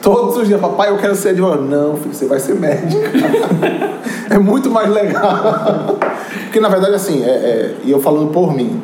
todos 0.02 0.36
os 0.36 0.46
dias. 0.48 0.60
Papai, 0.60 0.90
eu 0.90 0.98
quero 0.98 1.14
ser 1.14 1.30
advogado. 1.30 1.62
Não, 1.62 1.96
filho, 1.96 2.14
você 2.14 2.26
vai 2.26 2.38
ser 2.40 2.54
médico. 2.54 3.02
é 4.30 4.38
muito 4.38 4.70
mais 4.70 4.88
legal. 4.90 5.96
Porque, 6.44 6.60
na 6.60 6.68
verdade, 6.68 6.94
assim, 6.94 7.22
é, 7.24 7.28
é- 7.28 7.74
e 7.84 7.90
eu 7.90 8.00
falando 8.00 8.30
por 8.32 8.52
mim, 8.54 8.80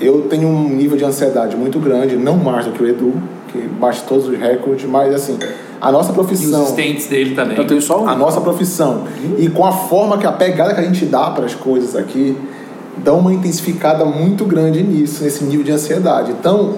eu 0.00 0.22
tenho 0.22 0.48
um 0.48 0.68
nível 0.68 0.96
de 0.96 1.04
ansiedade 1.04 1.56
muito 1.56 1.78
grande, 1.78 2.16
não 2.16 2.36
mais 2.36 2.64
do 2.66 2.72
que 2.72 2.82
o 2.82 2.88
Edu, 2.88 3.14
que 3.48 3.58
bate 3.58 4.02
todos 4.04 4.28
os 4.28 4.38
recordes, 4.38 4.88
mas, 4.88 5.14
assim, 5.14 5.38
a 5.80 5.92
nossa 5.92 6.08
E 6.08 6.10
os 6.10 6.16
profissão... 6.16 6.62
assistentes 6.62 7.06
dele 7.06 7.34
também. 7.34 7.56
Eu 7.56 7.66
tenho 7.66 7.80
só 7.80 8.02
um. 8.02 8.08
a 8.08 8.14
nossa 8.14 8.40
profissão 8.40 9.04
e 9.38 9.48
com 9.48 9.64
a 9.64 9.72
forma 9.72 10.18
que 10.18 10.26
a 10.26 10.32
pegada 10.32 10.74
que 10.74 10.80
a 10.80 10.84
gente 10.84 11.04
dá 11.06 11.30
para 11.30 11.44
as 11.44 11.54
coisas 11.54 11.94
aqui 11.94 12.36
dá 12.98 13.12
uma 13.12 13.32
intensificada 13.32 14.04
muito 14.04 14.44
grande 14.44 14.82
nisso 14.82 15.22
nesse 15.22 15.44
nível 15.44 15.64
de 15.64 15.72
ansiedade 15.72 16.32
então 16.32 16.74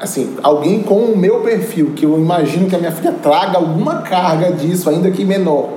assim 0.00 0.34
alguém 0.42 0.82
com 0.82 0.96
o 0.96 1.16
meu 1.16 1.40
perfil 1.40 1.92
que 1.94 2.04
eu 2.04 2.18
imagino 2.18 2.68
que 2.68 2.74
a 2.74 2.78
minha 2.78 2.90
filha 2.90 3.12
traga 3.12 3.58
alguma 3.58 4.02
carga 4.02 4.50
disso 4.52 4.90
ainda 4.90 5.10
que 5.10 5.24
menor 5.24 5.70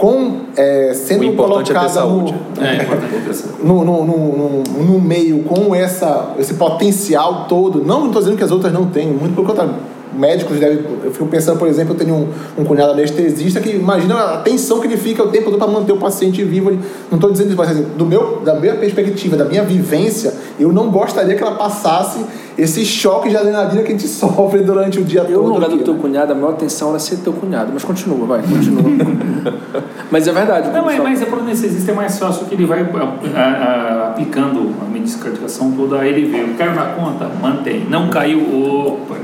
com 0.00 0.46
é, 0.56 0.92
sendo 0.94 1.24
é 1.24 1.32
colocada 1.32 2.00
no, 2.06 2.34
É 2.58 2.82
importante 2.82 3.14
pensar. 3.26 3.48
no, 3.62 3.84
no, 3.84 4.04
no, 4.04 4.16
no, 4.16 4.84
no 4.84 5.00
meio 5.00 5.42
com 5.44 5.74
essa, 5.74 6.34
esse 6.38 6.54
potencial 6.54 7.44
todo. 7.46 7.84
Não 7.84 8.06
estou 8.06 8.22
dizendo 8.22 8.38
que 8.38 8.42
as 8.42 8.50
outras 8.50 8.72
não 8.72 8.86
têm, 8.86 9.08
muito 9.08 9.34
pelo 9.34 9.46
contrário. 9.46 9.74
Médicos 10.12 10.58
devem. 10.58 10.84
Eu 11.04 11.10
fico 11.12 11.26
pensando, 11.26 11.58
por 11.58 11.68
exemplo, 11.68 11.94
eu 11.94 11.98
tenho 11.98 12.14
um, 12.14 12.28
um 12.58 12.64
cunhado 12.64 12.92
anestesista 12.92 13.60
que 13.60 13.70
imagina 13.70 14.14
a 14.16 14.36
tensão 14.38 14.80
que 14.80 14.86
ele 14.86 14.96
fica 14.96 15.22
o 15.22 15.28
tempo 15.28 15.50
todo 15.50 15.58
para 15.58 15.68
manter 15.68 15.92
o 15.92 15.96
paciente 15.98 16.42
vivo. 16.44 16.70
Ele- 16.70 16.80
Não 17.10 17.16
estou 17.16 17.30
dizendo 17.30 17.48
isso, 17.48 17.56
mas 17.56 17.70
assim, 17.70 17.86
do 17.96 18.04
meu, 18.06 18.40
da 18.44 18.54
minha 18.54 18.74
perspectiva, 18.74 19.36
da 19.36 19.44
minha 19.44 19.62
vivência, 19.62 20.34
eu 20.58 20.72
não 20.72 20.90
gostaria 20.90 21.34
que 21.36 21.42
ela 21.42 21.54
passasse 21.54 22.24
esse 22.58 22.84
choque 22.84 23.28
de 23.30 23.36
adrenalina 23.36 23.82
que 23.82 23.88
a 23.88 23.92
gente 23.92 24.06
sofre 24.08 24.60
durante 24.60 24.98
o 24.98 25.04
dia 25.04 25.20
Eu, 25.20 25.38
todo. 25.38 25.48
no 25.48 25.54
lugar 25.54 25.68
do 25.68 25.76
aqui, 25.76 25.84
teu 25.84 25.94
né? 25.94 26.00
cunhado, 26.00 26.32
a 26.32 26.34
maior 26.34 26.50
atenção 26.50 26.90
era 26.90 26.98
ser 26.98 27.16
teu 27.18 27.32
cunhado. 27.32 27.70
Mas 27.72 27.84
continua, 27.84 28.26
vai, 28.26 28.42
continua. 28.42 28.82
mas 30.10 30.26
é 30.26 30.32
verdade. 30.32 30.66
Não, 30.68 30.84
mas, 30.84 30.96
Gustavo. 30.96 31.08
mas 31.08 31.22
é 31.22 31.24
para 31.26 31.38
o 31.38 31.40
anestesista 31.42 31.90
é 31.92 31.94
mais 31.94 32.18
fácil 32.18 32.46
que 32.46 32.54
ele 32.54 32.66
vai 32.66 32.80
a- 32.80 33.40
a- 33.40 34.08
aplicando 34.10 34.74
a 34.84 34.90
medicação 34.90 35.70
toda, 35.72 36.00
aí 36.00 36.08
ele 36.12 36.26
vê, 36.30 36.44
caiu 36.58 36.74
na 36.74 36.86
conta, 36.86 37.28
mantém. 37.40 37.86
Não 37.88 38.08
caiu, 38.10 38.40
opa. 38.40 39.16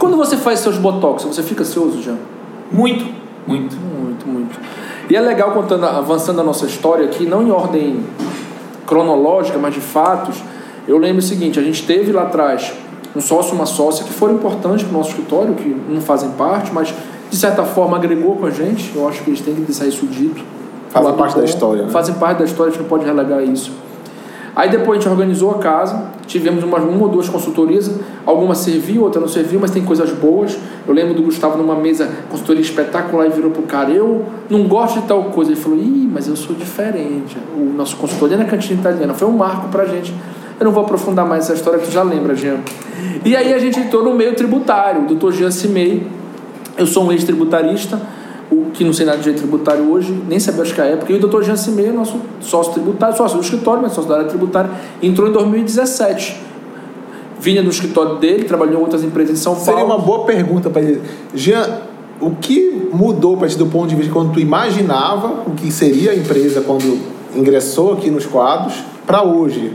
Quando 0.00 0.16
você 0.16 0.34
faz 0.38 0.60
seus 0.60 0.78
botox, 0.78 1.24
você 1.24 1.42
fica 1.42 1.62
ansioso, 1.62 2.00
Jean? 2.00 2.16
Muito, 2.72 3.04
muito. 3.46 3.76
Muito, 3.76 4.26
muito. 4.26 4.58
E 5.10 5.14
é 5.14 5.20
legal 5.20 5.52
contando, 5.52 5.84
avançando 5.84 6.40
a 6.40 6.42
nossa 6.42 6.64
história 6.64 7.04
aqui, 7.04 7.26
não 7.26 7.42
em 7.42 7.50
ordem 7.50 8.02
cronológica, 8.86 9.58
mas 9.58 9.74
de 9.74 9.80
fatos. 9.80 10.42
Eu 10.88 10.96
lembro 10.96 11.18
o 11.18 11.22
seguinte: 11.22 11.60
a 11.60 11.62
gente 11.62 11.86
teve 11.86 12.12
lá 12.12 12.22
atrás 12.22 12.72
um 13.14 13.20
sócio 13.20 13.52
e 13.52 13.54
uma 13.56 13.66
sócia 13.66 14.02
que 14.06 14.12
foram 14.12 14.36
importantes 14.36 14.84
para 14.84 14.94
o 14.94 14.96
nosso 14.96 15.10
escritório, 15.10 15.54
que 15.54 15.68
não 15.68 16.00
fazem 16.00 16.30
parte, 16.30 16.72
mas 16.72 16.94
de 17.28 17.36
certa 17.36 17.62
forma 17.64 17.98
agregou 17.98 18.36
com 18.36 18.46
a 18.46 18.50
gente. 18.50 18.96
Eu 18.96 19.06
acho 19.06 19.22
que 19.22 19.28
eles 19.28 19.42
têm 19.42 19.54
que 19.54 19.60
deixar 19.60 19.84
isso 19.84 20.06
dito. 20.06 20.42
Fazem 20.88 21.12
parte 21.12 21.36
da 21.36 21.44
história, 21.44 21.82
né? 21.82 21.90
Fazem 21.90 22.14
parte 22.14 22.38
da 22.38 22.44
história, 22.46 22.70
a 22.70 22.72
gente 22.72 22.82
não 22.82 22.88
pode 22.88 23.04
relegar 23.04 23.44
isso. 23.44 23.70
Aí 24.54 24.68
depois 24.68 24.98
a 24.98 25.02
gente 25.02 25.10
organizou 25.10 25.52
a 25.52 25.58
casa, 25.58 26.10
tivemos 26.26 26.64
umas, 26.64 26.82
uma 26.82 27.02
ou 27.02 27.08
duas 27.08 27.28
consultorias, 27.28 27.90
algumas 28.26 28.58
serviu, 28.58 29.02
outra 29.02 29.20
não 29.20 29.28
serviu, 29.28 29.60
mas 29.60 29.70
tem 29.70 29.84
coisas 29.84 30.10
boas. 30.12 30.58
Eu 30.86 30.92
lembro 30.92 31.14
do 31.14 31.22
Gustavo 31.22 31.56
numa 31.56 31.74
mesa, 31.76 32.08
consultoria 32.28 32.62
espetacular, 32.62 33.26
e 33.26 33.30
virou 33.30 33.50
pro 33.50 33.62
cara, 33.62 33.90
eu 33.90 34.26
não 34.48 34.66
gosto 34.66 35.00
de 35.00 35.06
tal 35.06 35.24
coisa. 35.24 35.52
Ele 35.52 35.60
falou, 35.60 35.78
ih, 35.78 36.10
mas 36.12 36.26
eu 36.26 36.36
sou 36.36 36.54
diferente. 36.54 37.36
O 37.56 37.72
nosso 37.76 37.96
consultor 37.96 38.30
na 38.36 38.44
cantina 38.44 38.80
italiana 38.80 39.14
foi 39.14 39.28
um 39.28 39.36
marco 39.36 39.68
pra 39.68 39.84
gente. 39.86 40.12
Eu 40.58 40.64
não 40.64 40.72
vou 40.72 40.84
aprofundar 40.84 41.26
mais 41.26 41.44
essa 41.44 41.54
história, 41.54 41.78
que 41.78 41.86
tu 41.86 41.92
já 41.92 42.02
lembra, 42.02 42.34
Jean. 42.34 42.58
E 43.24 43.34
aí 43.34 43.54
a 43.54 43.58
gente 43.58 43.80
entrou 43.80 44.04
no 44.04 44.14
meio 44.14 44.34
tributário, 44.34 45.04
o 45.04 45.06
doutor 45.06 45.32
Jean 45.32 45.50
Cimei, 45.50 46.06
eu 46.76 46.86
sou 46.86 47.04
um 47.04 47.12
ex-tributarista, 47.12 48.00
o 48.50 48.70
que 48.72 48.84
não 48.84 48.92
sei 48.92 49.06
nada 49.06 49.18
de 49.18 49.24
direito 49.24 49.42
tributário 49.42 49.90
hoje, 49.90 50.12
nem 50.28 50.40
sabia 50.40 50.62
acho 50.62 50.74
que 50.74 50.80
a 50.80 50.84
época. 50.84 51.12
E 51.12 51.16
o 51.16 51.20
doutor 51.20 51.44
Jean 51.44 51.56
Cimei, 51.56 51.92
nosso 51.92 52.20
sócio 52.40 52.72
tributário, 52.72 53.16
sócio 53.16 53.38
do 53.38 53.44
escritório, 53.44 53.82
mas 53.82 53.92
sócio 53.92 54.10
da 54.10 54.16
área 54.16 54.28
tributária, 54.28 54.70
entrou 55.02 55.28
em 55.28 55.32
2017. 55.32 56.40
Vinha 57.40 57.62
do 57.62 57.70
escritório 57.70 58.16
dele, 58.16 58.44
trabalhou 58.44 58.80
em 58.80 58.82
outras 58.82 59.04
empresas 59.04 59.38
em 59.38 59.40
São 59.40 59.54
Paulo. 59.54 59.66
Seria 59.66 59.84
uma 59.84 59.98
boa 59.98 60.24
pergunta 60.24 60.68
para 60.68 60.82
ele. 60.82 61.00
Jean, 61.34 61.80
o 62.20 62.32
que 62.32 62.88
mudou 62.92 63.36
para 63.36 63.48
ti 63.48 63.56
do 63.56 63.66
ponto 63.66 63.88
de 63.88 63.96
vista 63.96 64.12
quando 64.12 64.32
tu 64.32 64.40
imaginava 64.40 65.44
o 65.46 65.52
que 65.52 65.70
seria 65.70 66.10
a 66.10 66.14
empresa 66.14 66.60
quando 66.60 66.98
ingressou 67.34 67.94
aqui 67.94 68.10
nos 68.10 68.26
quadros 68.26 68.74
para 69.06 69.22
hoje? 69.22 69.72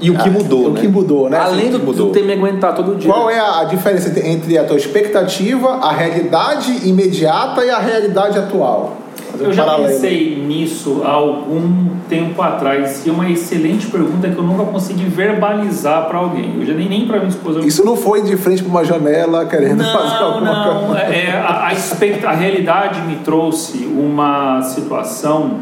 E 0.00 0.10
o 0.10 0.14
que 0.16 0.28
Ah, 0.28 0.32
mudou, 0.32 0.66
O 0.66 0.70
né? 0.72 0.80
que 0.80 0.88
mudou, 0.88 1.28
né? 1.28 1.38
Além 1.38 1.70
do, 1.70 1.80
que 1.80 1.86
mudou. 1.86 2.06
do 2.06 2.12
ter 2.12 2.22
me 2.24 2.32
aguentar 2.32 2.74
todo 2.74 2.94
dia. 2.96 3.10
Qual 3.12 3.28
é 3.28 3.38
a 3.40 3.64
diferença 3.64 4.08
entre- 4.26 4.56
a 4.56 4.64
tua 4.64 4.76
expectativa, 4.76 5.68
a 5.82 5.92
realidade 5.92 6.88
imediata 6.88 7.64
e 7.64 7.70
a 7.70 7.78
realidade 7.78 8.38
atual? 8.38 8.96
Fazer 9.32 9.44
um 9.44 9.46
Eu 9.48 9.52
já 9.52 9.64
paralelo. 9.64 9.88
pensei 9.92 10.42
nisso 10.46 11.02
há 11.04 11.10
algum 11.10 11.88
tempo 12.08 12.40
atrás 12.40 13.04
e 13.04 13.10
é 13.10 13.12
uma 13.12 13.28
excelente 13.28 13.86
pergunta 13.88 14.28
que 14.28 14.38
eu 14.38 14.42
nunca 14.42 14.64
consegui 14.64 15.04
verbalizar 15.04 16.06
para 16.06 16.18
alguém. 16.18 16.54
Eu 16.58 16.64
já 16.66 16.72
nem, 16.72 16.88
nem 16.88 17.06
para 17.06 17.16
minha 17.18 17.28
esposa. 17.28 17.60
Isso 17.60 17.84
não 17.84 17.94
foi 17.96 18.22
de 18.22 18.36
frente 18.36 18.62
para 18.62 18.70
uma 18.70 18.84
janela 18.84 19.44
querendo 19.46 19.84
fazer 19.84 20.14
Não, 20.20 20.26
alguma 20.32 20.52
não. 20.64 20.86
coisa. 20.86 21.00
É, 21.02 21.32
a, 21.46 21.66
a, 21.66 21.72
expect- 21.74 22.24
a 22.24 22.32
realidade 22.32 23.00
me 23.02 23.16
trouxe 23.16 23.78
uma 23.84 24.62
situação 24.62 25.56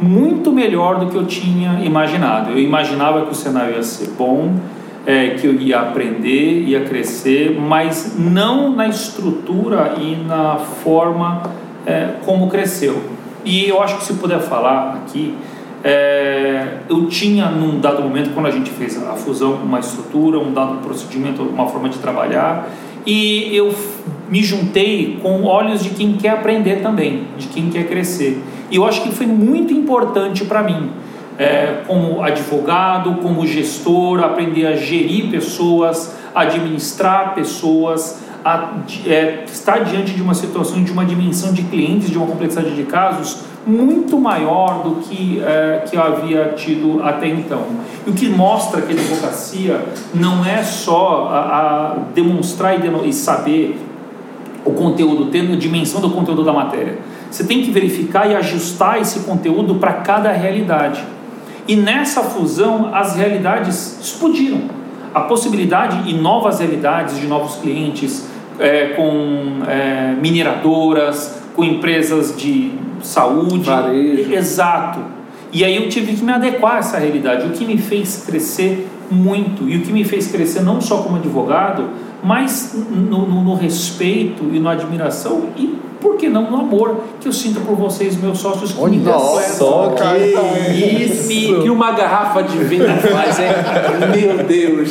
muito 0.00 0.52
melhor 0.52 0.98
do 0.98 1.06
que 1.06 1.16
eu 1.16 1.26
tinha 1.26 1.80
imaginado. 1.84 2.50
Eu 2.50 2.58
imaginava 2.58 3.22
que 3.22 3.32
o 3.32 3.34
cenário 3.34 3.76
ia 3.76 3.82
ser 3.82 4.10
bom, 4.18 4.54
é, 5.06 5.30
que 5.30 5.46
eu 5.46 5.54
ia 5.54 5.80
aprender, 5.80 6.62
ia 6.62 6.80
crescer, 6.84 7.58
mas 7.60 8.16
não 8.18 8.74
na 8.74 8.88
estrutura 8.88 9.94
e 10.00 10.16
na 10.16 10.56
forma 10.56 11.42
é, 11.86 12.14
como 12.24 12.48
cresceu. 12.48 13.02
E 13.44 13.68
eu 13.68 13.82
acho 13.82 13.98
que 13.98 14.04
se 14.04 14.14
puder 14.14 14.40
falar 14.40 14.94
aqui, 14.94 15.34
é, 15.82 16.78
eu 16.88 17.06
tinha 17.06 17.50
num 17.50 17.78
dado 17.78 18.02
momento, 18.02 18.32
quando 18.32 18.46
a 18.46 18.50
gente 18.50 18.70
fez 18.70 19.00
a 19.02 19.12
fusão, 19.12 19.52
uma 19.56 19.80
estrutura, 19.80 20.38
um 20.38 20.52
dado 20.52 20.78
procedimento, 20.78 21.42
uma 21.42 21.66
forma 21.68 21.90
de 21.90 21.98
trabalhar, 21.98 22.70
e 23.06 23.54
eu 23.54 23.74
me 24.30 24.42
juntei 24.42 25.18
com 25.22 25.44
olhos 25.44 25.82
de 25.82 25.90
quem 25.90 26.14
quer 26.14 26.30
aprender 26.30 26.76
também, 26.76 27.24
de 27.36 27.48
quem 27.48 27.68
quer 27.68 27.86
crescer. 27.86 28.42
E 28.70 28.76
eu 28.76 28.84
acho 28.84 29.02
que 29.02 29.12
foi 29.12 29.26
muito 29.26 29.72
importante 29.72 30.44
para 30.44 30.62
mim, 30.62 30.90
é, 31.38 31.82
como 31.86 32.22
advogado, 32.22 33.16
como 33.22 33.46
gestor, 33.46 34.22
aprender 34.22 34.66
a 34.66 34.76
gerir 34.76 35.30
pessoas, 35.30 36.14
administrar 36.34 37.34
pessoas, 37.34 38.22
a, 38.44 38.74
é, 39.06 39.44
estar 39.46 39.84
diante 39.84 40.12
de 40.12 40.22
uma 40.22 40.34
situação, 40.34 40.82
de 40.82 40.92
uma 40.92 41.04
dimensão 41.04 41.52
de 41.52 41.62
clientes, 41.62 42.10
de 42.10 42.18
uma 42.18 42.26
complexidade 42.26 42.74
de 42.74 42.82
casos 42.84 43.38
muito 43.66 44.18
maior 44.18 44.82
do 44.82 44.96
que, 44.96 45.42
é, 45.42 45.84
que 45.88 45.96
eu 45.96 46.02
havia 46.02 46.52
tido 46.56 47.02
até 47.02 47.28
então. 47.28 47.62
E 48.06 48.10
o 48.10 48.12
que 48.12 48.28
mostra 48.28 48.82
que 48.82 48.92
a 48.92 48.94
advocacia 48.94 49.80
não 50.12 50.44
é 50.44 50.62
só 50.62 51.28
a, 51.30 51.38
a 51.38 51.94
demonstrar 52.14 52.74
e, 52.78 53.08
e 53.08 53.12
saber 53.12 53.80
o 54.64 54.72
conteúdo, 54.72 55.26
ter 55.26 55.50
a 55.50 55.56
dimensão 55.56 56.00
do 56.00 56.10
conteúdo 56.10 56.44
da 56.44 56.52
matéria. 56.52 56.98
Você 57.34 57.42
tem 57.42 57.62
que 57.62 57.72
verificar 57.72 58.30
e 58.30 58.36
ajustar 58.36 59.00
esse 59.00 59.18
conteúdo 59.20 59.74
para 59.74 59.94
cada 59.94 60.30
realidade. 60.30 61.02
E 61.66 61.74
nessa 61.74 62.22
fusão, 62.22 62.94
as 62.94 63.16
realidades 63.16 63.98
explodiram. 64.00 64.60
A 65.12 65.22
possibilidade 65.22 66.08
e 66.08 66.14
novas 66.14 66.60
realidades 66.60 67.18
de 67.18 67.26
novos 67.26 67.56
clientes, 67.56 68.28
é, 68.60 68.90
com 68.90 69.62
é, 69.66 70.14
mineradoras, 70.22 71.42
com 71.56 71.64
empresas 71.64 72.36
de 72.36 72.70
saúde. 73.02 73.68
Varejo. 73.68 74.32
Exato. 74.32 75.00
E 75.52 75.64
aí 75.64 75.74
eu 75.74 75.88
tive 75.88 76.14
que 76.14 76.22
me 76.22 76.30
adequar 76.30 76.76
a 76.76 76.78
essa 76.78 76.98
realidade, 76.98 77.48
o 77.48 77.50
que 77.50 77.64
me 77.64 77.78
fez 77.78 78.22
crescer 78.24 78.88
muito 79.10 79.68
e 79.68 79.78
o 79.78 79.80
que 79.82 79.92
me 79.92 80.04
fez 80.04 80.28
crescer 80.28 80.62
não 80.62 80.80
só 80.80 80.98
como 80.98 81.16
advogado, 81.16 81.90
mas 82.22 82.76
no, 82.92 83.26
no- 83.26 83.42
no 83.42 83.54
respeito 83.56 84.44
e 84.52 84.60
na 84.60 84.70
admiração 84.70 85.48
e 85.56 85.76
por 86.04 86.16
que 86.18 86.28
não 86.28 86.50
no 86.50 86.58
amor 86.58 87.00
que 87.18 87.26
eu 87.26 87.32
sinto 87.32 87.60
por 87.62 87.74
vocês, 87.76 88.14
meus 88.20 88.38
sócios 88.38 88.72
que 88.72 88.84
me 88.90 88.98
Nossa, 88.98 89.54
só 89.54 89.94
que 89.96 91.04
isso. 91.04 91.62
Que 91.62 91.70
uma 91.70 91.92
garrafa 91.92 92.42
de 92.42 92.58
vinho 92.58 92.84
faz, 93.10 93.38
é? 93.40 93.54
Meu 94.14 94.44
Deus. 94.44 94.90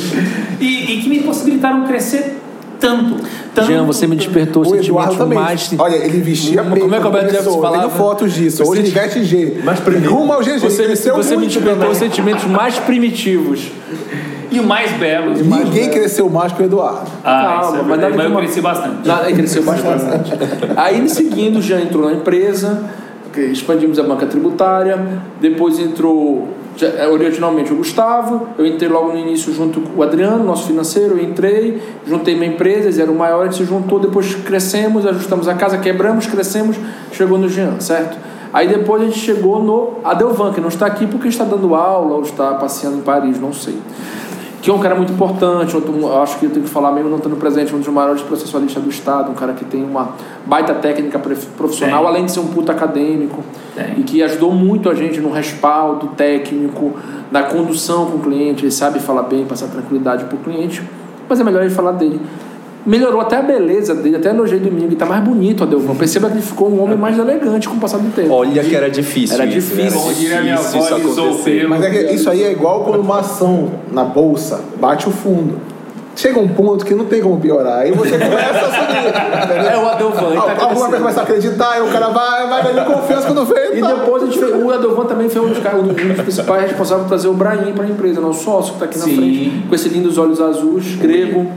E, 0.59 0.93
e 0.93 1.01
que 1.03 1.09
me 1.09 1.19
possibilitaram 1.19 1.85
crescer 1.85 2.39
tanto. 2.79 3.15
tanto 3.53 3.67
Jean, 3.67 3.83
você 3.85 4.07
me 4.07 4.15
despertou 4.15 4.63
O 4.63 4.75
também. 5.17 5.37
mais... 5.37 5.71
Olha, 5.77 5.95
ele 5.95 6.19
vestia 6.19 6.63
Como- 6.63 6.73
bem. 6.75 6.81
como 6.83 6.95
é 6.95 6.97
que 6.97 7.03
o 7.03 7.07
Alberto 7.07 7.27
Jefferson 7.29 7.49
começou. 7.51 7.71
falava? 7.71 7.89
Tenho 7.89 8.03
fotos 8.03 8.33
disso. 8.33 8.63
Hoje 8.67 8.81
ele 8.81 8.89
veste 8.89 9.23
G. 9.23 9.61
Mas 9.63 9.79
primeiro- 9.79 10.15
Rumo 10.15 10.33
ao 10.33 10.41
GG. 10.41 10.59
Você, 10.59 10.87
você 10.95 11.11
me 11.31 11.37
muito 11.37 11.51
despertou 11.53 11.75
também. 11.83 11.95
sentimentos 11.95 12.45
mais 12.45 12.79
primitivos. 12.79 13.67
E 14.53 14.59
o 14.59 14.63
mais 14.63 14.91
belo. 14.93 15.33
Ninguém 15.33 15.89
cresceu 15.89 16.29
mais 16.29 16.51
que 16.51 16.61
o 16.61 16.65
Eduardo. 16.65 17.09
Ah, 17.23 17.59
Calma, 17.61 17.67
isso 17.67 17.77
é 17.77 18.09
mas 18.09 18.15
mas 18.15 18.31
eu 18.31 18.37
cresci 18.37 18.61
bastante. 18.61 19.07
Nada, 19.07 19.27
ele 19.27 19.37
cresceu 19.37 19.63
bastante. 19.63 20.31
Aí, 20.77 20.99
em 20.99 21.07
seguida, 21.07 21.59
já 21.59 21.81
entrou 21.81 22.05
na 22.05 22.13
empresa, 22.13 22.83
que 23.33 23.41
expandimos 23.41 23.97
a 23.97 24.03
banca 24.03 24.27
tributária, 24.27 24.99
depois 25.41 25.79
entrou 25.79 26.47
já, 26.75 26.87
eh, 26.87 27.07
originalmente 27.07 27.73
o 27.73 27.75
Gustavo, 27.77 28.47
eu 28.57 28.65
entrei 28.65 28.89
logo 28.89 29.11
no 29.11 29.17
início 29.17 29.53
junto 29.53 29.81
com 29.81 29.99
o 29.99 30.03
Adriano, 30.03 30.43
nosso 30.43 30.67
financeiro, 30.67 31.17
eu 31.17 31.23
entrei, 31.23 31.81
juntei 32.07 32.35
minha 32.35 32.51
empresa, 32.51 32.85
eles 32.85 32.99
eram 32.99 33.13
maiores, 33.15 33.49
a 33.49 33.57
gente 33.57 33.63
se 33.63 33.65
juntou, 33.65 33.99
depois 33.99 34.35
crescemos, 34.35 35.05
ajustamos 35.05 35.47
a 35.47 35.55
casa, 35.55 35.77
quebramos, 35.77 36.27
crescemos, 36.27 36.75
chegou 37.11 37.37
no 37.37 37.49
Jean, 37.49 37.79
certo? 37.79 38.17
Aí 38.51 38.67
depois 38.67 39.01
a 39.01 39.05
gente 39.05 39.17
chegou 39.17 39.63
no 39.63 39.99
Adelvan, 40.03 40.53
que 40.53 40.61
não 40.61 40.69
está 40.69 40.85
aqui 40.85 41.07
porque 41.07 41.27
está 41.27 41.43
dando 41.43 41.73
aula 41.73 42.15
ou 42.15 42.21
está 42.21 42.53
passeando 42.53 42.97
em 42.97 43.01
Paris, 43.01 43.39
não 43.39 43.51
sei 43.51 43.75
que 44.63 44.69
é 44.69 44.73
um 44.73 44.79
cara 44.79 44.95
muito 44.95 45.11
importante, 45.11 45.75
outro- 45.75 45.93
eu 45.99 46.21
acho 46.21 46.39
que 46.39 46.45
eu 46.45 46.49
tenho 46.49 46.63
que 46.63 46.71
falar 46.71 46.89
mesmo 46.93 47.09
não 47.09 47.17
estando 47.17 47.35
presente, 47.35 47.75
um 47.75 47.79
dos 47.79 47.87
maiores 47.89 48.21
processualistas 48.21 48.81
do 48.81 48.89
Estado, 48.89 49.29
um 49.29 49.33
cara 49.33 49.51
que 49.51 49.65
tem 49.65 49.83
uma 49.83 50.11
baita 50.45 50.73
técnica 50.73 51.19
prof- 51.19 51.47
profissional, 51.57 51.99
Tem. 51.99 52.07
além 52.07 52.25
de 52.25 52.31
ser 52.31 52.39
um 52.39 52.47
puta 52.47 52.71
acadêmico, 52.71 53.43
Tem. 53.75 53.95
e 53.99 54.03
que 54.03 54.23
ajudou 54.23 54.51
muito 54.51 54.89
a 54.89 54.95
gente 54.95 55.19
no 55.19 55.31
respaldo 55.31 56.07
técnico, 56.15 56.93
na 57.29 57.43
condução 57.43 58.05
com 58.05 58.17
o 58.17 58.19
cliente, 58.21 58.63
ele 58.63 58.71
sabe 58.71 58.99
falar 59.01 59.23
bem, 59.23 59.43
passar 59.45 59.67
tranquilidade 59.67 60.23
para 60.23 60.35
o 60.35 60.39
cliente, 60.39 60.81
mas 61.27 61.41
é 61.41 61.43
melhor 61.43 61.61
ele 61.63 61.69
falar 61.73 61.91
dele. 61.91 62.21
Melhorou 62.85 63.21
até 63.21 63.37
a 63.37 63.41
beleza 63.41 63.95
dele, 63.95 64.17
até 64.17 64.29
elogiei 64.29 64.59
domingo, 64.59 64.87
ele 64.87 64.95
tá 64.97 65.05
mais 65.05 65.23
bonito, 65.23 65.63
Adelvão. 65.63 65.95
Perceba 65.95 66.27
que 66.27 66.35
ele 66.35 66.41
ficou 66.41 66.69
um 66.69 66.83
homem 66.83 66.97
mais 66.97 67.17
elegante 67.17 67.69
com 67.69 67.75
o 67.75 67.79
passar 67.79 67.97
do 67.97 68.13
tempo. 68.13 68.33
Olha 68.33 68.61
que 68.61 68.75
era 68.75 68.89
difícil. 68.89 69.35
Era 69.35 69.45
isso, 69.45 69.73
difícil. 69.73 69.99
Como 69.99 70.13
diria 70.13 70.41
minha 70.41 70.55
difícil 70.55 70.97
isso 70.97 71.21
acontecer. 71.21 71.67
Mas 71.67 71.83
é 71.83 71.89
que 71.89 72.13
isso 72.13 72.29
aí 72.29 72.43
é 72.43 72.51
igual 72.51 72.83
quando 72.83 72.99
uma 72.99 73.19
ação 73.19 73.69
na 73.91 74.03
bolsa 74.03 74.59
bate 74.79 75.07
o 75.07 75.11
fundo. 75.11 75.57
Chega 76.15 76.39
um 76.39 76.47
ponto 76.47 76.85
que 76.85 76.93
não 76.93 77.05
tem 77.05 77.21
como 77.21 77.39
piorar. 77.39 77.79
Aí 77.79 77.91
você 77.91 78.11
começa 78.11 78.65
a 78.65 78.71
subir. 78.71 79.73
É 79.73 79.77
o 79.77 79.87
Adelvan, 79.87 80.27
ele 80.31 80.41
tá 80.41 80.65
Alguma 80.65 80.91
começa 80.91 81.19
a 81.21 81.23
acreditar, 81.23 81.77
e 81.79 81.81
o 81.81 81.87
cara 81.91 82.09
vai, 82.09 82.47
vai 82.47 82.63
ganhando 82.63 82.85
confiança 82.93 83.25
quando 83.27 83.45
vê. 83.45 83.77
E 83.77 83.79
tá. 83.81 83.93
depois 83.93 84.21
a 84.21 84.25
gente 84.27 84.37
fez, 84.37 84.51
o 84.63 84.71
Adelvan 84.71 85.05
também 85.05 85.27
foi 85.27 85.41
um 85.41 85.47
dos, 85.49 85.57
caras- 85.59 85.81
um 85.81 85.87
dos 85.87 85.95
principais 86.21 86.63
responsáveis 86.63 87.03
por 87.03 87.09
trazer 87.09 87.29
o 87.29 87.33
Brahim 87.33 87.73
para 87.73 87.85
a 87.85 87.89
empresa, 87.89 88.21
nosso 88.21 88.43
sócio 88.43 88.75
que 88.75 88.83
está 88.83 88.85
aqui 88.85 88.99
na 88.99 89.05
Sim. 89.05 89.15
frente, 89.15 89.67
com 89.67 89.73
esse 89.73 89.89
lindos 89.89 90.17
olhos 90.19 90.39
azuis, 90.39 90.95
grego, 90.97 91.47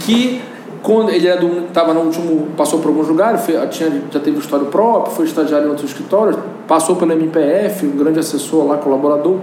que 0.00 0.40
quando 0.82 1.10
ele 1.10 1.26
era 1.26 1.40
do, 1.40 1.68
tava 1.72 1.94
no 1.94 2.00
último, 2.00 2.48
passou 2.56 2.78
por 2.80 2.88
alguns 2.88 3.08
lugares, 3.08 3.40
foi- 3.44 3.54
tinha, 3.68 4.02
já 4.10 4.20
teve 4.20 4.38
história 4.38 4.66
próprio, 4.66 5.14
foi 5.14 5.24
estagiário 5.24 5.66
em 5.66 5.70
outros 5.70 5.88
escritórios, 5.88 6.36
passou 6.68 6.96
pelo 6.96 7.12
MPF, 7.12 7.86
um 7.86 7.96
grande 7.96 8.18
assessor 8.18 8.66
lá, 8.66 8.76
colaborador. 8.76 9.38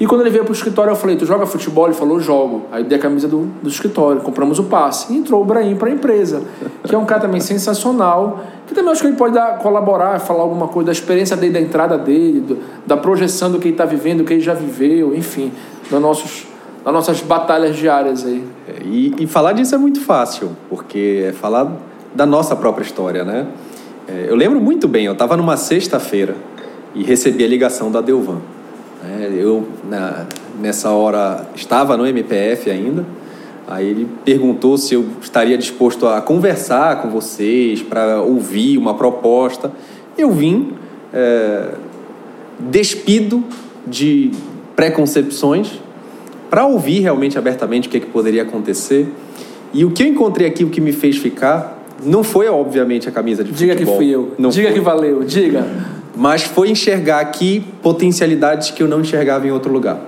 E 0.00 0.06
quando 0.06 0.20
ele 0.20 0.30
veio 0.30 0.44
pro 0.44 0.52
escritório, 0.52 0.92
eu 0.92 0.96
falei, 0.96 1.16
tu 1.16 1.26
joga 1.26 1.44
futebol? 1.44 1.86
Ele 1.86 1.94
falou, 1.94 2.20
jogo. 2.20 2.62
Aí 2.70 2.84
dei 2.84 2.98
a 2.98 3.00
camisa 3.00 3.26
do, 3.26 3.48
do 3.60 3.68
escritório, 3.68 4.20
compramos 4.20 4.58
o 4.60 4.64
passe. 4.64 5.12
E 5.12 5.16
entrou 5.16 5.42
o 5.42 5.44
Brahim 5.44 5.74
para 5.74 5.88
a 5.88 5.92
empresa, 5.92 6.42
que 6.84 6.94
é 6.94 6.98
um 6.98 7.04
cara 7.04 7.22
também 7.22 7.40
sensacional, 7.40 8.40
que 8.66 8.74
também 8.74 8.92
acho 8.92 9.00
que 9.00 9.08
ele 9.08 9.16
pode 9.16 9.34
dar, 9.34 9.58
colaborar, 9.58 10.20
falar 10.20 10.42
alguma 10.42 10.68
coisa 10.68 10.86
da 10.86 10.92
experiência 10.92 11.36
dele, 11.36 11.52
da 11.52 11.60
entrada 11.60 11.98
dele, 11.98 12.40
do- 12.40 12.58
da 12.86 12.96
projeção 12.96 13.50
do 13.50 13.58
que 13.58 13.66
ele 13.68 13.74
está 13.74 13.84
vivendo, 13.84 14.18
do 14.18 14.24
que 14.24 14.34
ele 14.34 14.40
já 14.40 14.54
viveu, 14.54 15.14
enfim, 15.16 15.52
dos 15.90 16.00
nossos, 16.00 16.46
das 16.88 17.06
nossas 17.06 17.20
batalhas 17.20 17.76
diárias 17.76 18.24
aí. 18.24 18.42
É, 18.66 18.82
E, 18.84 19.14
e 19.20 19.26
falar 19.26 19.52
disso 19.52 19.74
é 19.74 19.78
muito 19.78 20.00
fácil, 20.00 20.56
porque 20.70 21.24
é 21.28 21.32
falar 21.32 21.70
da 22.14 22.24
nossa 22.24 22.56
própria 22.56 22.82
história, 22.84 23.24
né? 23.24 23.46
É, 24.06 24.26
eu 24.28 24.34
lembro 24.34 24.58
muito 24.60 24.88
bem, 24.88 25.04
eu 25.04 25.12
estava 25.12 25.36
numa 25.36 25.56
sexta-feira 25.56 26.34
e 26.94 27.02
recebi 27.04 27.44
a 27.44 27.46
ligação 27.48 27.90
da 27.90 28.00
Delvan. 28.00 28.38
né? 29.04 29.30
eu, 29.36 29.68
na- 29.88 30.24
nessa 30.60 30.90
hora, 30.90 31.46
estava 31.54 31.96
no 31.96 32.06
MPF 32.06 32.70
ainda, 32.70 33.04
aí 33.66 33.86
ele 33.86 34.08
perguntou 34.24 34.78
se 34.78 34.94
eu 34.94 35.04
estaria 35.20 35.58
disposto 35.58 36.06
a 36.06 36.22
conversar 36.22 37.02
com 37.02 37.10
vocês, 37.10 37.82
para 37.82 38.22
ouvir 38.22 38.78
uma 38.78 38.94
proposta. 38.94 39.70
Eu 40.16 40.30
vim, 40.30 40.72
é, 41.12 41.74
despido 42.58 43.44
de 43.86 44.30
preconcepções 44.74 45.80
para 46.50 46.66
ouvir 46.66 47.00
realmente 47.00 47.38
abertamente 47.38 47.88
o 47.88 47.90
que, 47.90 47.96
é 47.98 48.00
que 48.00 48.06
poderia 48.06 48.42
acontecer. 48.42 49.08
E 49.72 49.84
o 49.84 49.90
que 49.90 50.02
eu 50.02 50.06
encontrei 50.06 50.46
aqui, 50.46 50.64
o 50.64 50.70
que 50.70 50.80
me 50.80 50.92
fez 50.92 51.16
ficar, 51.16 51.84
não 52.02 52.22
foi 52.24 52.48
obviamente 52.48 53.08
a 53.08 53.12
camisa 53.12 53.44
de 53.44 53.52
Diga 53.52 53.74
que 53.74 53.84
futebol. 53.84 53.96
fui 53.96 54.08
eu. 54.08 54.32
Não 54.38 54.50
Diga 54.50 54.68
foi. 54.68 54.78
que 54.78 54.84
valeu. 54.84 55.24
Diga. 55.24 55.66
Mas 56.16 56.42
foi 56.42 56.70
enxergar 56.70 57.20
aqui 57.20 57.64
potencialidades 57.82 58.70
que 58.70 58.82
eu 58.82 58.88
não 58.88 59.00
enxergava 59.00 59.46
em 59.46 59.50
outro 59.50 59.72
lugar. 59.72 60.00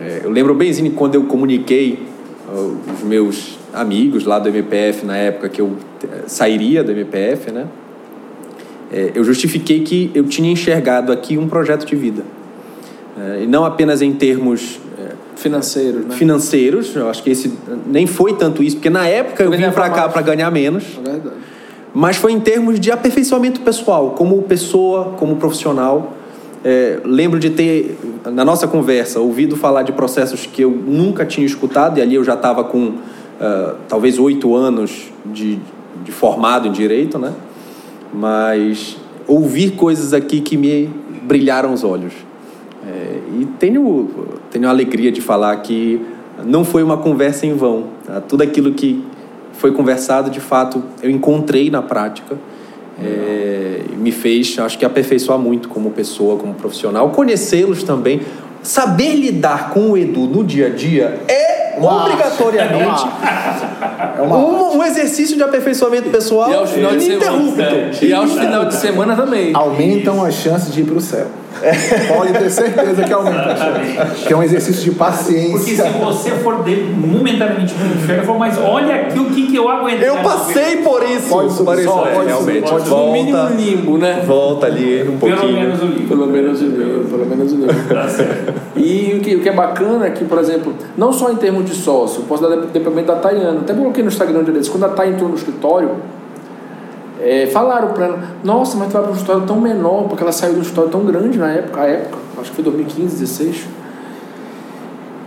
É, 0.00 0.20
eu 0.24 0.30
lembro 0.30 0.54
benzinho 0.54 0.90
quando 0.92 1.14
eu 1.14 1.24
comuniquei 1.24 1.98
os 2.52 3.02
meus 3.02 3.58
amigos 3.72 4.24
lá 4.24 4.38
do 4.38 4.48
MPF 4.48 5.06
na 5.06 5.16
época 5.16 5.48
que 5.48 5.60
eu 5.60 5.72
eh, 6.04 6.24
sairia 6.26 6.84
do 6.84 6.92
MPF, 6.92 7.50
né? 7.50 7.66
É, 8.92 9.12
eu 9.14 9.24
justifiquei 9.24 9.80
que 9.80 10.10
eu 10.14 10.24
tinha 10.24 10.50
enxergado 10.50 11.12
aqui 11.12 11.38
um 11.38 11.48
projeto 11.48 11.86
de 11.86 11.96
vida. 11.96 12.22
É, 13.18 13.44
e 13.44 13.46
não 13.46 13.64
apenas 13.64 14.02
em 14.02 14.12
termos 14.12 14.78
Financeiros, 15.42 16.06
né? 16.06 16.14
financeiros, 16.16 16.96
eu 16.96 17.08
acho 17.08 17.22
que 17.22 17.30
esse 17.30 17.52
nem 17.86 18.06
foi 18.06 18.34
tanto 18.34 18.62
isso, 18.62 18.76
porque 18.76 18.90
na 18.90 19.06
época 19.06 19.42
eu 19.42 19.50
vim 19.50 19.58
Ganhava 19.58 19.74
para 19.74 19.90
cá 19.90 20.08
para 20.08 20.22
ganhar 20.22 20.50
menos, 20.50 20.84
É 21.04 21.10
verdade. 21.10 21.36
mas 21.92 22.16
foi 22.16 22.32
em 22.32 22.40
termos 22.40 22.78
de 22.78 22.90
aperfeiçoamento 22.90 23.60
pessoal, 23.60 24.10
como 24.10 24.40
pessoa, 24.42 25.14
como 25.18 25.36
profissional. 25.36 26.14
É, 26.64 27.00
lembro 27.04 27.40
de 27.40 27.50
ter, 27.50 27.98
na 28.24 28.44
nossa 28.44 28.68
conversa, 28.68 29.18
ouvido 29.18 29.56
falar 29.56 29.82
de 29.82 29.90
processos 29.92 30.46
que 30.46 30.62
eu 30.62 30.70
nunca 30.70 31.26
tinha 31.26 31.44
escutado, 31.44 31.98
e 31.98 32.02
ali 32.02 32.14
eu 32.14 32.22
já 32.22 32.34
estava 32.34 32.62
com 32.62 32.94
ah, 33.40 33.74
talvez 33.88 34.20
oito 34.20 34.54
anos 34.54 35.10
de, 35.26 35.58
de 36.04 36.12
formado 36.12 36.68
em 36.68 36.72
direito, 36.72 37.18
né? 37.18 37.32
Mas 38.14 38.96
ouvir 39.26 39.72
coisas 39.72 40.12
aqui 40.12 40.40
que 40.40 40.56
me 40.56 40.88
brilharam 41.24 41.72
os 41.72 41.82
olhos. 41.82 42.12
É, 42.92 43.18
e 43.40 43.46
tenho, 43.58 44.08
tenho 44.50 44.66
a 44.66 44.70
alegria 44.70 45.10
de 45.10 45.20
falar 45.20 45.56
que 45.56 46.00
não 46.44 46.64
foi 46.64 46.82
uma 46.82 46.98
conversa 46.98 47.46
em 47.46 47.54
vão. 47.54 47.84
tá? 48.06 48.20
Tudo 48.20 48.42
aquilo 48.42 48.72
que 48.74 49.02
foi 49.54 49.72
conversado, 49.72 50.28
de 50.30 50.40
fato, 50.40 50.82
eu 51.02 51.10
encontrei 51.10 51.70
na 51.70 51.80
prática. 51.80 52.36
É, 53.02 53.80
e 53.90 53.96
me 53.96 54.12
fez, 54.12 54.58
acho 54.58 54.78
que, 54.78 54.84
aperfeiçoar 54.84 55.38
muito 55.38 55.68
como 55.68 55.90
pessoa, 55.90 56.36
como 56.36 56.52
profissional. 56.54 57.08
Conhecê-los 57.10 57.82
também. 57.82 58.20
Saber 58.62 59.14
lidar 59.16 59.70
com 59.70 59.90
o 59.92 59.96
Edu 59.98 60.20
no 60.26 60.44
dia 60.44 60.66
a 60.66 60.70
dia 60.70 61.18
é 61.26 61.76
obrigatoriamente 61.80 63.02
É 64.16 64.22
uma 64.22 64.36
um, 64.36 64.76
um 64.78 64.84
exercício 64.84 65.36
de 65.36 65.42
aperfeiçoamento 65.42 66.10
pessoal 66.10 66.50
E 66.50 66.54
aos 66.54 66.70
final 66.70 66.94
de 66.94 67.06
ininterrúbito. 67.06 67.56
semana. 67.56 67.90
E 68.02 68.12
aos 68.12 68.32
final 68.32 68.64
de 68.66 68.74
semana 68.76 69.16
também. 69.16 69.50
aumentam 69.54 70.22
as 70.22 70.34
chances 70.34 70.72
de 70.72 70.82
ir 70.82 70.84
para 70.84 70.96
o 70.96 71.00
céu. 71.00 71.26
Pode 72.08 72.32
ter 72.32 72.50
certeza 72.50 73.02
que 73.04 73.12
aumenta. 73.12 73.54
Que 74.26 74.32
é 74.32 74.36
um 74.36 74.42
exercício 74.42 74.82
de 74.82 74.90
Porque 74.90 75.04
paciência. 75.10 75.84
se 75.84 75.98
você 75.98 76.30
for 76.32 76.62
de, 76.64 76.76
momentaneamente 76.76 77.74
no 77.74 77.86
inferno, 77.94 78.24
for, 78.24 78.38
mas 78.38 78.58
olha 78.58 78.94
aqui 78.94 79.18
o 79.18 79.26
que, 79.26 79.46
que 79.48 79.56
eu 79.56 79.68
aguentei. 79.68 80.08
Eu 80.08 80.16
passei 80.18 80.78
por 80.78 81.02
isso. 81.02 81.28
Pode 81.28 81.52
subir, 81.52 81.64
pode 81.64 81.80
É, 81.80 81.84
subir, 81.84 82.26
realmente. 82.26 82.70
pode 82.70 82.90
No 82.90 83.12
mínimo 83.12 83.36
volta, 83.38 83.54
limbo, 83.54 83.98
né? 83.98 84.22
volta 84.26 84.66
ali 84.66 85.08
um 85.08 85.18
pouquinho. 85.18 85.40
Pelo 85.40 85.52
menos 85.52 85.82
o 85.82 85.86
livro. 85.86 86.08
Pelo 86.08 86.26
menos 86.26 86.60
o 86.60 86.64
limbo, 86.64 87.04
pelo 87.08 87.26
menos 87.26 87.52
o 87.52 87.56
limbo. 87.56 87.72
Tá 87.88 88.08
certo. 88.08 88.54
E 88.76 89.14
o 89.16 89.20
que, 89.20 89.36
o 89.36 89.40
que 89.40 89.48
é 89.48 89.52
bacana 89.52 90.06
é 90.06 90.10
que, 90.10 90.24
por 90.24 90.38
exemplo, 90.38 90.74
não 90.96 91.12
só 91.12 91.30
em 91.30 91.36
termos 91.36 91.64
de 91.64 91.74
sócio, 91.74 92.22
posso 92.22 92.42
dar 92.48 92.56
depoimento 92.56 93.08
da 93.08 93.16
Tayana. 93.16 93.60
Até 93.60 93.74
coloquei 93.74 94.02
no 94.02 94.08
Instagram 94.08 94.42
deles. 94.42 94.68
Quando 94.68 94.84
a 94.84 94.88
Tay 94.88 95.10
entrou 95.10 95.28
no 95.28 95.36
escritório, 95.36 95.90
é, 97.22 97.46
falaram 97.46 97.88
para 97.92 98.04
ela: 98.06 98.22
Nossa, 98.44 98.76
mas 98.76 98.88
tu 98.88 98.92
vai 98.94 99.02
para 99.02 99.10
um 99.10 99.14
escritório 99.14 99.46
tão 99.46 99.60
menor, 99.60 100.04
porque 100.08 100.22
ela 100.22 100.32
saiu 100.32 100.52
de 100.54 100.58
um 100.58 100.62
escritório 100.62 100.90
tão 100.90 101.04
grande 101.04 101.38
na 101.38 101.50
época, 101.50 101.80
a 101.80 101.86
época, 101.86 102.18
acho 102.40 102.50
que 102.50 102.56
foi 102.56 102.64
2015, 102.64 103.16
16. 103.18 103.66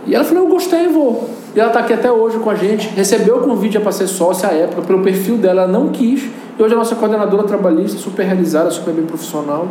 E 0.06 0.14
ela 0.14 0.24
falou: 0.24 0.44
Eu 0.44 0.50
gostei, 0.50 0.86
vou. 0.88 1.28
E 1.54 1.58
ela 1.60 1.68
está 1.70 1.80
aqui 1.80 1.92
até 1.92 2.12
hoje 2.12 2.38
com 2.38 2.50
a 2.50 2.54
gente. 2.54 2.88
Recebeu 2.94 3.38
o 3.38 3.40
convite 3.40 3.78
para 3.80 3.90
ser 3.92 4.06
sócia 4.06 4.48
à 4.48 4.52
época, 4.52 4.82
pelo 4.82 5.02
perfil 5.02 5.36
dela, 5.38 5.62
ela 5.62 5.72
não 5.72 5.88
quis. 5.88 6.24
E 6.58 6.62
hoje 6.62 6.72
é 6.72 6.76
a 6.76 6.78
nossa 6.78 6.94
coordenadora 6.94 7.44
trabalhista, 7.44 7.98
super 7.98 8.24
realizada, 8.24 8.70
super 8.70 8.92
bem 8.92 9.04
profissional. 9.04 9.66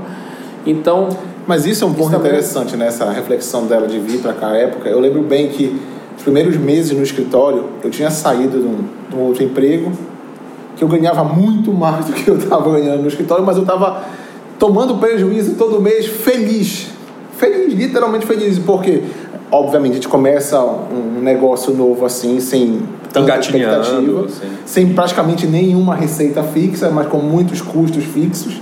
Então, 0.65 1.09
Mas 1.47 1.65
isso 1.67 1.83
é 1.83 1.87
um 1.87 1.93
ponto 1.93 2.11
também- 2.11 2.31
interessante 2.31 2.75
nessa 2.75 3.09
reflexão 3.11 3.67
dela 3.67 3.87
de 3.87 3.99
vir 3.99 4.19
para 4.19 4.33
cá 4.33 4.47
à 4.47 4.57
época. 4.57 4.89
Eu 4.89 4.99
lembro 4.99 5.21
bem 5.21 5.49
que 5.49 5.79
os 6.17 6.23
primeiros 6.23 6.57
meses 6.57 6.91
no 6.97 7.03
escritório 7.03 7.65
eu 7.83 7.89
tinha 7.91 8.09
saído 8.09 8.59
de 8.59 8.65
um, 8.65 8.77
de 9.09 9.15
um 9.15 9.19
outro 9.21 9.43
emprego 9.43 9.91
que 10.75 10.83
eu 10.83 10.87
ganhava 10.87 11.23
muito 11.23 11.71
mais 11.71 12.05
do 12.05 12.13
que 12.13 12.27
eu 12.27 12.37
estava 12.37 12.71
ganhando 12.71 13.01
no 13.01 13.07
escritório, 13.07 13.45
mas 13.45 13.55
eu 13.55 13.63
estava 13.63 14.03
tomando 14.59 14.95
prejuízo 14.95 15.55
todo 15.55 15.81
mês 15.81 16.05
feliz. 16.05 16.87
Feliz, 17.37 17.73
literalmente 17.73 18.25
feliz, 18.25 18.59
porque 18.59 19.03
obviamente 19.51 19.91
a 19.91 19.95
gente 19.95 20.07
começa 20.07 20.59
um 20.61 21.21
negócio 21.21 21.73
novo 21.73 22.05
assim, 22.05 22.39
sem 22.39 22.81
tanta 23.11 23.37
expectativa, 23.37 24.27
sim. 24.29 24.47
sem 24.65 24.93
praticamente 24.93 25.47
nenhuma 25.47 25.95
receita 25.95 26.43
fixa, 26.43 26.89
mas 26.89 27.07
com 27.07 27.17
muitos 27.17 27.61
custos 27.61 28.03
fixos. 28.03 28.61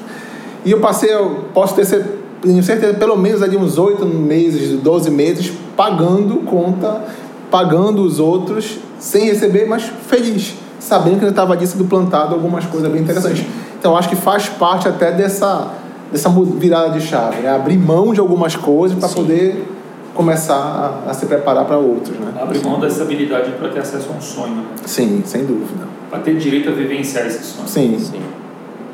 E 0.65 0.71
eu 0.71 0.80
passei, 0.80 1.13
eu 1.13 1.45
posso 1.54 1.76
ter 1.76 1.86
certeza, 1.86 2.93
pelo 2.93 3.17
menos 3.17 3.41
ali 3.41 3.58
uns 3.58 3.78
8 3.78 4.06
meses, 4.06 4.80
12 4.80 5.12
meses, 5.12 5.52
pagando 5.76 6.38
conta, 6.45 7.04
pagando 7.52 8.04
os 8.04 8.19
outros, 8.19 8.78
sem 8.99 9.26
receber, 9.26 9.67
mas 9.67 9.84
feliz, 10.08 10.56
sabendo 10.84 11.19
que 11.19 11.26
eu 11.26 11.30
estava 11.30 11.54
ali 11.54 11.65
sendo 11.65 11.86
plantado 11.86 12.34
algumas 12.36 12.65
coisas 12.65 12.91
bem 12.91 13.02
interessantes. 13.02 13.46
Então, 13.80 13.96
acho 13.98 14.10
que 14.10 14.15
faz 14.15 14.50
parte 14.50 14.88
até 14.88 15.12
dessa, 15.12 15.69
dessa 16.12 16.30
virada 16.30 16.89
de 16.98 17.02
chave, 17.06 17.41
né? 17.41 17.50
abrir 17.54 17.78
mão 17.78 18.13
de 18.13 18.19
algumas 18.19 18.56
coisas 18.56 18.98
para 18.98 19.08
poder 19.10 19.65
começar 20.13 21.04
a, 21.08 21.10
a 21.10 21.13
se 21.13 21.26
preparar 21.26 21.65
para 21.65 21.78
outros. 21.78 22.17
Né? 22.17 22.34
Abrir 22.41 22.63
mão 22.63 22.80
da 22.80 22.88
estabilidade 22.88 23.52
para 23.52 23.69
ter 23.69 23.80
acesso 23.80 24.10
a 24.13 24.17
um 24.17 24.22
sonho, 24.22 24.56
né? 24.56 24.63
Sim, 24.86 25.22
sem 25.26 25.46
dúvida. 25.46 25.86
para 26.10 26.19
ter 26.19 26.36
direito 26.38 26.69
a 26.69 26.72
vivenciar 26.74 27.26
esse 27.28 27.43
sonho. 27.43 27.67
Sim, 27.67 27.98
Sim. 28.00 28.22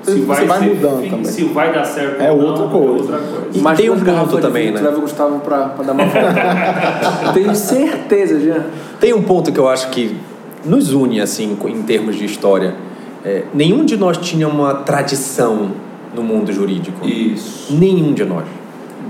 Você 0.01 0.21
vai 0.21 0.37
ser 0.47 0.63
mudando 0.75 1.01
fi- 1.03 1.09
também. 1.09 1.25
Se 1.25 1.43
vai 1.43 1.73
dar 1.73 1.83
certo 1.83 2.21
É 2.21 2.31
ou 2.31 2.37
não, 2.37 2.47
outra 2.47 2.65
é 2.65 2.69
coisa. 2.69 2.91
outra 3.03 3.17
coisa. 3.17 3.47
E 3.53 3.59
Mais 3.59 3.77
tem 3.77 3.89
um 3.89 3.99
ponto 3.99 4.37
também, 4.37 4.71
né? 4.71 4.79
Leva 4.79 4.97
o 4.97 5.01
Gustavo 5.01 5.39
pra 5.41 5.73
dar 5.85 5.91
uma 5.91 6.05
volta. 6.05 7.31
Tenho 7.33 7.53
certeza, 7.53 8.39
Jean. 8.39 8.63
Tem 8.99 9.13
um 9.13 9.21
ponto 9.21 9.51
que 9.51 9.59
eu 9.59 9.67
acho 9.67 9.89
que 9.89 10.17
nos 10.65 10.93
une, 10.93 11.21
assim, 11.21 11.57
em 11.67 11.81
termos 11.83 12.15
de 12.15 12.25
história. 12.25 12.75
É, 13.23 13.43
nenhum 13.53 13.83
de 13.85 13.97
nós 13.97 14.17
tinha 14.17 14.47
uma 14.47 14.73
tradição 14.75 15.71
no 16.15 16.23
mundo 16.23 16.51
jurídico. 16.51 17.05
Isso. 17.05 17.73
Nenhum 17.73 18.13
de 18.13 18.23
nós. 18.25 18.45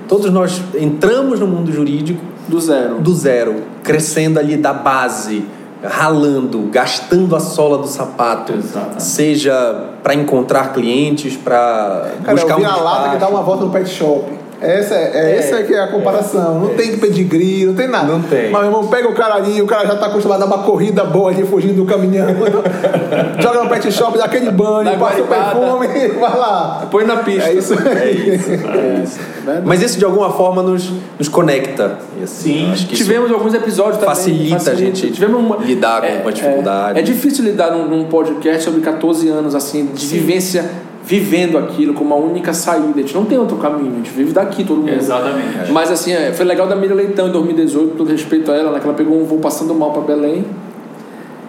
Todos 0.08 0.32
nós 0.32 0.62
entramos 0.80 1.40
no 1.40 1.48
mundo 1.48 1.72
jurídico 1.72 2.20
Do 2.48 2.60
zero. 2.60 3.00
do 3.00 3.14
zero, 3.14 3.64
crescendo 3.84 4.40
ali 4.40 4.58
da 4.58 4.74
base, 4.74 5.46
ralando, 5.84 6.68
gastando 6.72 7.36
a 7.36 7.40
sola 7.40 7.78
do 7.78 7.88
sapato, 7.88 8.54
Exatamente. 8.54 9.04
seja 9.04 9.92
para 10.02 10.16
encontrar 10.16 10.74
clientes, 10.74 11.38
para 11.38 12.12
buscar 12.32 12.54
eu 12.54 12.58
vi 12.58 12.64
um 12.64 12.68
a 12.68 12.76
lata 12.78 13.10
que 13.12 13.18
dá 13.18 13.30
uma 13.30 13.44
volta 13.44 13.66
no 13.66 13.72
pet 13.72 13.88
shop. 13.88 14.38
Essa 14.62 14.95
é, 14.95 15.12
é, 15.13 15.38
essa 15.38 15.56
é 15.58 15.63
que 15.63 15.74
é 15.74 15.80
a 15.80 15.88
comparação. 15.88 16.60
não 16.60 16.76
tem 16.76 16.98
pedigree, 16.98 17.65
não 17.65 17.74
tem 17.74 17.88
nada. 17.88 18.08
Não 18.08 18.22
tem. 18.22 18.52
Mas, 18.52 18.62
meu 18.62 18.72
irmão, 18.72 18.88
pega 18.88 19.08
o 19.08 19.13
cara 19.13 19.36
ali, 19.36 19.62
o 19.62 19.65
cara 19.65 19.88
já 19.88 19.95
tá 19.95 20.08
acostumado 20.08 20.43
a 20.43 20.45
dar 20.45 20.54
uma 20.54 20.63
corrida 20.63 21.04
boa 21.06 21.32
ali, 21.32 21.45
fugindo 21.45 21.76
do 21.76 21.86
caminhão. 21.86 22.28
Joga 23.39 23.63
no 23.63 23.69
pet 23.69 23.91
shop, 23.91 24.17
dá 24.17 24.26
aquele 24.26 24.52
banho, 24.52 24.98
passa 25.00 25.22
o 25.22 25.28
perfume 25.28 25.88
e 25.88 26.08
vai 26.10 26.38
lá. 26.38 26.88
Põe 26.91 27.06
na 27.06 27.17
pista. 27.17 27.50
É 27.50 27.54
isso. 27.54 27.74
É 27.74 28.12
isso. 28.12 29.19
Verdade. 29.45 29.67
Mas 29.67 29.82
isso 29.82 29.98
de 29.98 30.06
alguma 30.06 30.32
forma 30.32 30.62
nos, 30.62 30.91
nos 31.17 31.28
conecta. 31.28 31.98
Assim, 32.22 32.54
Sim. 32.54 32.65
eu 32.65 32.72
acho 32.74 32.88
que 32.88 32.93
isso 32.93 33.04
Tivemos 33.04 33.32
alguns 33.32 33.54
episódios 33.54 33.98
também. 33.98 34.15
facilita 34.15 34.72
a 34.72 34.76
gente 34.76 35.12
Tivemos 35.12 35.39
uma, 35.39 35.56
lidar 35.58 36.02
com 36.02 36.08
é, 36.08 36.22
uma 36.22 36.32
dificuldade. 36.32 37.00
É, 37.00 37.02
é 37.02 37.04
difícil 37.04 37.45
lidar 37.45 37.72
num, 37.72 37.88
num 37.88 38.06
podcast 38.06 38.63
sobre 38.63 38.82
14 38.82 39.30
anos, 39.30 39.56
assim, 39.56 39.86
de 39.86 40.06
vivência, 40.06 40.69
vivendo 41.10 41.58
aquilo 41.58 41.95
como 41.95 42.13
a 42.13 42.17
única 42.17 42.54
saída. 42.54 42.93
A 42.95 43.02
gente 43.02 43.15
não 43.15 43.26
tem 43.26 43.36
outro 43.36 43.58
caminho, 43.58 43.93
a 43.93 43.95
gente 43.95 44.12
vive 44.12 44.32
daqui, 44.32 44.63
todo 44.63 44.78
mundo. 44.78 44.93
Exatamente. 44.93 45.72
Mas 45.72 45.89
assim, 45.91 46.13
é, 46.13 46.32
foi 46.32 46.45
legal 46.45 46.67
da 46.67 46.76
Miriam 46.76 46.93
Leitão 46.93 47.28
em 47.30 47.32
2018, 47.32 47.89
com 47.89 47.98
todo 47.98 48.12
respeito 48.12 48.52
a 48.52 48.56
ela, 48.56 48.72
né, 48.72 48.80
que 48.80 48.86
ela 48.86 48.95
pegou 48.95 49.19
um 49.19 49.26
voo 49.26 49.39
passando 49.39 49.74
mal 49.74 49.91
para 49.91 50.04
Belém. 50.04 50.45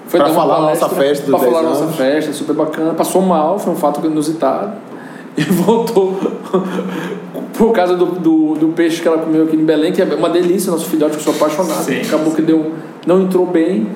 Foi 0.07 0.19
Pra 0.19 0.29
dar 0.29 0.33
uma 0.33 0.41
falar 0.41 0.57
a 0.57 0.61
nossa 0.71 0.89
palestra, 0.89 0.99
festa 0.99 1.31
Pra 1.31 1.39
falar 1.39 1.59
a 1.59 1.63
10 1.63 1.73
nossa 1.73 1.85
anos. 1.85 1.97
festa, 1.97 2.33
super 2.33 2.57
bacana. 2.57 2.95
Passou 2.95 3.21
mal, 3.21 3.59
foi 3.59 3.75
um 3.75 3.77
fato 3.77 4.05
inusitado. 4.07 4.73
E 5.37 5.43
voltou 5.45 6.19
por 7.57 7.73
causa 7.73 7.95
do, 7.95 8.07
do, 8.07 8.55
do 8.55 8.69
peixe 8.69 9.01
que 9.01 9.07
ela 9.07 9.19
comeu 9.19 9.45
aqui 9.45 9.55
em 9.55 9.65
Belém, 9.65 9.93
que 9.93 10.03
é 10.03 10.05
uma 10.05 10.29
delícia, 10.29 10.73
nosso 10.73 10.87
filhote, 10.87 11.13
que 11.13 11.19
eu 11.19 11.33
sou 11.33 11.35
apaixonado. 11.35 11.85
Sim, 11.85 12.01
Acabou 12.01 12.35
que 12.35 12.43
deu, 12.43 12.73
não 13.07 13.23
entrou 13.23 13.47
bem. 13.47 13.87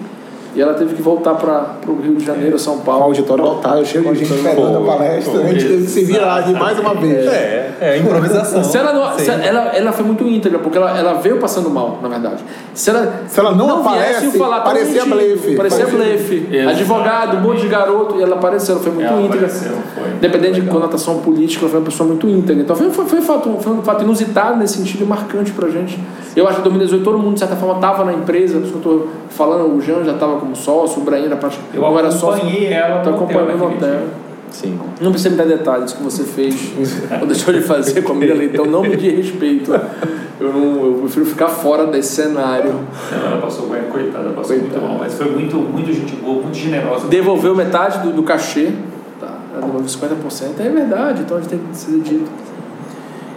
E 0.55 0.61
ela 0.61 0.75
teve 0.75 0.95
que 0.95 1.03
voltar 1.03 1.35
para 1.35 1.77
o 1.89 2.01
Rio 2.01 2.15
de 2.15 2.25
Janeiro, 2.25 2.59
São 2.59 2.77
O 2.77 2.81
Paulo. 2.81 3.05
auditório 3.05 3.45
lotado, 3.45 3.85
cheio 3.85 4.05
de 4.13 4.25
gente 4.25 4.33
esperando 4.33 4.79
a 4.79 4.93
palestra. 4.93 5.41
A 5.41 5.47
gente 5.49 5.67
teve 5.67 5.83
que 5.85 5.91
se 5.91 6.05
virar 6.05 6.43
de 6.43 6.53
mais 6.53 6.79
uma 6.79 6.95
vez. 6.95 7.27
É, 7.27 7.77
é 7.81 7.99
improvisação. 7.99 8.63
Se 8.63 8.79
ela, 8.79 8.93
não, 8.93 9.19
se 9.19 9.29
ela, 9.31 9.77
ela 9.77 9.93
foi 9.93 10.05
muito 10.05 10.25
íntegra, 10.25 10.61
porque 10.61 10.79
ela, 10.79 10.97
ela 10.97 11.15
veio 11.15 11.39
passando 11.39 11.69
mal, 11.69 11.99
na 12.01 12.09
verdade. 12.09 12.45
Se 12.73 12.91
ela, 12.91 13.23
Se 13.27 13.41
ela 13.41 13.53
não 13.53 13.81
aparece, 13.81 14.21
viesse 14.21 14.39
falar 14.39 14.61
parecia 14.61 15.05
mentindo, 15.05 15.17
blefe. 15.17 15.57
Parecia 15.57 15.87
blefe. 15.87 16.49
Advogado, 16.69 17.37
um 17.37 17.41
monte 17.41 17.63
de 17.63 17.69
garoto, 17.69 18.17
e 18.19 18.23
ela 18.23 18.37
apareceu, 18.37 18.77
ela 18.77 18.85
foi 18.85 18.93
muito 18.93 19.09
Ela 19.09 19.21
íntegra. 19.23 19.47
apareceu, 19.47 19.73
foi. 19.95 20.11
Independente 20.13 20.61
de 20.61 20.69
conotação 20.69 21.19
política, 21.19 21.63
ela 21.65 21.71
foi 21.71 21.81
uma 21.81 21.87
pessoa 21.87 22.09
muito 22.09 22.29
íntegra. 22.29 22.63
Então 22.63 22.77
foi, 22.77 22.91
foi, 22.91 23.07
foi, 23.07 23.21
fato, 23.23 23.57
foi 23.61 23.73
um 23.73 23.83
fato 23.83 24.05
inusitado 24.05 24.57
nesse 24.59 24.79
sentido 24.79 25.03
e 25.03 25.07
marcante 25.07 25.51
pra 25.51 25.69
gente. 25.69 25.99
Eu 26.37 26.49
acho 26.49 26.57
que 26.57 26.61
em 26.61 26.65
2018 26.65 27.05
todo 27.05 27.19
mundo, 27.19 27.35
de 27.35 27.41
certa 27.41 27.57
forma, 27.57 27.77
estava 27.77 28.05
na 28.05 28.13
empresa, 28.13 28.59
por 28.59 28.65
isso 28.65 28.79
que 28.79 28.87
eu 28.87 28.93
tô 28.99 29.07
falando, 29.31 29.73
o 29.73 29.81
Jean 29.81 30.05
já 30.05 30.13
estava 30.13 30.37
como 30.37 30.55
sócio, 30.57 31.01
o 31.01 31.05
Brahim 31.05 31.27
era 31.27 31.37
praticamente. 31.37 31.77
Eu 31.77 31.83
não 31.83 31.99
era 31.99 32.11
sócio. 32.11 32.43
acompanhei 32.43 32.73
ela 32.73 32.95
no 32.95 33.01
hotel 33.01 33.15
acompanhando 33.15 33.59
no 33.59 33.67
hotel. 33.67 34.01
Sim. 34.51 34.79
Não 35.01 35.11
precisa 35.11 35.31
me 35.31 35.37
dar 35.37 35.47
detalhes 35.47 35.93
que 35.93 36.03
você 36.03 36.23
fez 36.23 36.73
ou 37.21 37.27
deixou 37.27 37.53
de 37.53 37.61
fazer 37.61 38.03
com 38.03 38.13
a 38.13 38.15
Miriam 38.15 38.37
Leitão, 38.37 38.65
não 38.67 38.83
me 38.83 38.97
diz 38.97 39.17
respeito. 39.17 39.73
Eu, 40.41 40.53
não, 40.53 40.87
eu 40.87 40.99
prefiro 41.03 41.27
ficar 41.27 41.49
fora 41.49 41.87
desse 41.87 42.23
cenário. 42.23 42.81
Ela 43.13 43.41
passou 43.41 43.69
bem, 43.69 43.83
coitada, 43.85 44.31
passou 44.31 44.57
Coitada. 44.57 44.81
muito 44.81 44.83
mal. 44.83 44.99
Mas 44.99 45.15
foi 45.15 45.31
muito, 45.31 45.57
muito 45.57 45.93
gente 45.93 46.17
boa, 46.17 46.43
muito 46.43 46.57
generosa. 46.57 47.07
Devolveu 47.09 47.55
metade 47.55 48.01
do, 48.01 48.13
do 48.13 48.23
cachê, 48.23 48.73
tá? 49.21 49.39
Ela 49.53 49.67
devolveu 49.67 49.87
50%, 49.87 50.61
é 50.61 50.69
verdade, 50.69 51.23
então 51.23 51.37
a 51.37 51.41
gente 51.41 51.51
tem 51.51 51.59
que 51.59 51.77
ser 51.77 51.99
dito. 52.01 52.31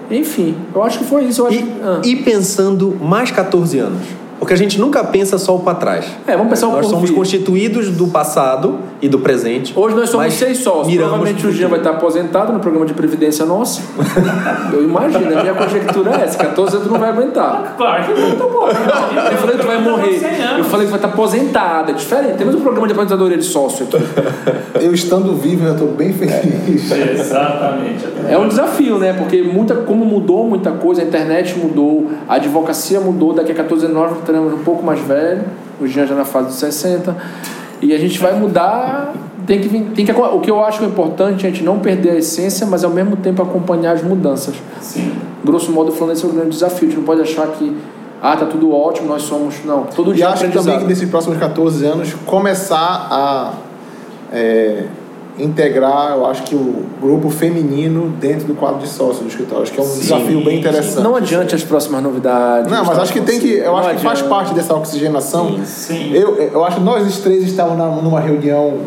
Enfim, 0.10 0.56
eu 0.74 0.84
acho 0.84 1.00
que 1.00 1.06
foi 1.06 1.26
isso. 1.26 1.48
E, 1.50 1.58
que, 1.58 1.72
ah. 1.82 2.02
e 2.04 2.16
pensando 2.18 2.98
mais 3.02 3.32
14 3.32 3.80
anos. 3.80 4.08
Porque 4.40 4.54
a 4.54 4.58
gente 4.58 4.80
nunca 4.80 5.04
pensa 5.04 5.38
só 5.38 5.56
o 5.56 5.60
para 5.60 5.76
trás. 5.76 6.06
É, 6.28 6.36
vamos 6.36 6.50
pensar 6.50 6.68
um 6.68 6.74
Nós 6.74 6.86
somos 6.88 7.10
vir. 7.10 7.16
constituídos 7.16 7.90
do 7.90 8.08
passado 8.08 8.80
e 9.02 9.10
do 9.10 9.20
presente. 9.20 9.74
Hoje 9.76 9.96
nós 9.96 10.10
somos 10.10 10.34
seis 10.34 10.60
sócios. 10.60 10.96
Provavelmente 10.96 11.42
pro 11.42 11.50
o 11.50 11.54
Jean 11.54 11.68
vai 11.68 11.80
estar 11.80 11.92
aposentado 11.92 12.54
no 12.54 12.60
programa 12.60 12.86
de 12.86 12.94
Previdência 12.94 13.46
nosso. 13.46 13.82
Eu 14.72 14.84
imagino, 14.84 15.38
a 15.38 15.42
minha 15.42 15.54
conjectura 15.54 16.12
é 16.12 16.24
essa: 16.24 16.38
14 16.38 16.76
anos 16.76 16.88
tu 16.88 16.94
não 16.94 17.00
vai 17.00 17.10
aguentar. 17.10 17.76
Claro 17.78 18.04
que 18.06 18.20
não, 18.20 18.36
tá 18.36 18.44
bom. 18.46 18.68
Eu 18.68 19.38
falei 19.38 19.56
que 19.56 19.62
tu 19.62 19.68
vai 19.68 19.82
morrer. 19.82 20.22
Eu 20.58 20.64
falei 20.66 20.86
que 20.86 20.92
vai 20.92 21.00
estar 21.00 21.08
aposentado. 21.10 21.92
É 21.92 21.94
diferente. 21.94 22.38
Temos 22.38 22.56
um 22.56 22.62
programa 22.62 22.88
de 22.88 22.94
aposentadoria 22.94 23.38
de 23.38 23.44
sócio 23.46 23.86
aqui. 23.86 23.98
Eu 24.82 24.94
estando 24.94 25.34
vivo, 25.34 25.66
eu 25.66 25.74
estou 25.74 25.88
bem 25.88 26.14
feliz. 26.14 26.92
Exatamente. 26.92 28.06
É 28.30 28.38
um 28.38 28.48
desafio, 28.48 29.00
né? 29.00 29.14
Porque 29.14 29.42
muita, 29.42 29.74
como 29.76 30.06
mudou 30.06 30.48
muita 30.48 30.72
coisa, 30.72 31.02
a 31.02 31.06
internet 31.06 31.58
mudou, 31.58 32.08
a 32.28 32.36
advocacia 32.36 33.00
mudou, 33.00 33.34
daqui 33.34 33.52
a 33.52 33.56
14 33.56 33.86
anos 33.86 33.98
nós 34.28 34.28
teremos 34.28 34.54
um 34.54 34.64
pouco 34.64 34.84
mais 34.84 35.00
velho, 35.00 35.46
o 35.80 35.88
Jean 35.88 36.06
já 36.06 36.16
na 36.16 36.26
fase 36.26 36.48
dos 36.48 36.56
60, 36.58 37.16
e 37.82 37.94
a 37.94 37.98
gente 37.98 38.20
vai 38.20 38.38
mudar. 38.38 39.14
Tem 39.46 39.62
que, 39.62 39.70
tem 39.70 40.06
que, 40.06 40.12
o 40.12 40.42
que 40.42 40.52
eu 40.52 40.64
acho 40.64 40.84
é 40.84 40.88
importante 40.88 41.46
é 41.46 41.50
a 41.50 41.52
gente 41.52 41.64
não 41.64 41.80
perder 41.80 42.12
a 42.12 42.16
essência, 42.16 42.68
mas 42.68 42.84
ao 42.84 42.92
mesmo 42.92 43.16
tempo 43.16 43.42
acompanhar 43.42 43.94
as 43.94 44.04
mudanças. 44.04 44.56
Sim. 44.82 45.14
Grosso 45.46 45.72
modo, 45.72 45.92
falando, 45.94 46.14
esse 46.14 46.26
é 46.26 46.28
o 46.28 46.32
grande 46.32 46.50
desafio. 46.50 46.88
A 46.88 46.92
gente 46.92 46.98
não 46.98 47.06
pode 47.06 47.22
achar 47.22 47.48
que, 47.48 47.78
ah, 48.22 48.36
tá 48.36 48.46
tudo 48.46 48.74
ótimo, 48.74 49.08
nós 49.08 49.22
somos. 49.22 49.64
Não, 49.64 49.84
todo 49.84 50.12
E 50.12 50.16
dia 50.16 50.26
é 50.26 50.28
acho 50.28 50.52
também 50.52 50.80
que 50.80 50.86
nesses 50.86 51.10
próximos 51.10 51.38
14 51.38 51.86
anos 51.86 52.14
começar 52.26 53.08
a 53.10 53.54
é, 54.34 54.84
integrar, 55.38 56.14
eu 56.14 56.26
acho 56.26 56.44
que 56.44 56.56
o 56.56 56.84
grupo 57.02 57.30
feminino 57.30 58.10
dentro 58.20 58.48
do 58.48 58.56
quadro 58.56 58.80
de 58.80 58.88
sócio 58.88 59.24
do 59.24 59.30
escritório. 59.30 59.64
Acho 59.64 59.72
que 59.72 59.80
é 59.80 59.84
um 59.84 60.00
desafio 60.00 60.44
bem 60.44 60.60
interessante. 60.60 61.04
Não 61.04 61.16
adiante 61.16 61.56
as 61.56 61.64
próximas 61.64 62.02
novidades. 62.02 62.72
Não, 62.72 62.84
mas 62.84 62.98
acho 63.00 63.14
que 63.14 63.22
tem 63.22 63.40
que. 63.40 63.54
Eu 63.54 63.72
Não 63.72 63.78
acho 63.78 63.90
que 63.96 64.02
faz 64.02 64.22
parte 64.24 64.54
dessa 64.54 64.74
oxigenação. 64.74 65.60
Sim. 65.66 66.12
Eu, 66.14 66.36
eu 66.36 66.66
acho 66.66 66.78
que 66.78 66.84
nós 66.84 67.20
três 67.20 67.44
estávamos 67.44 68.04
numa 68.04 68.20
reunião, 68.20 68.80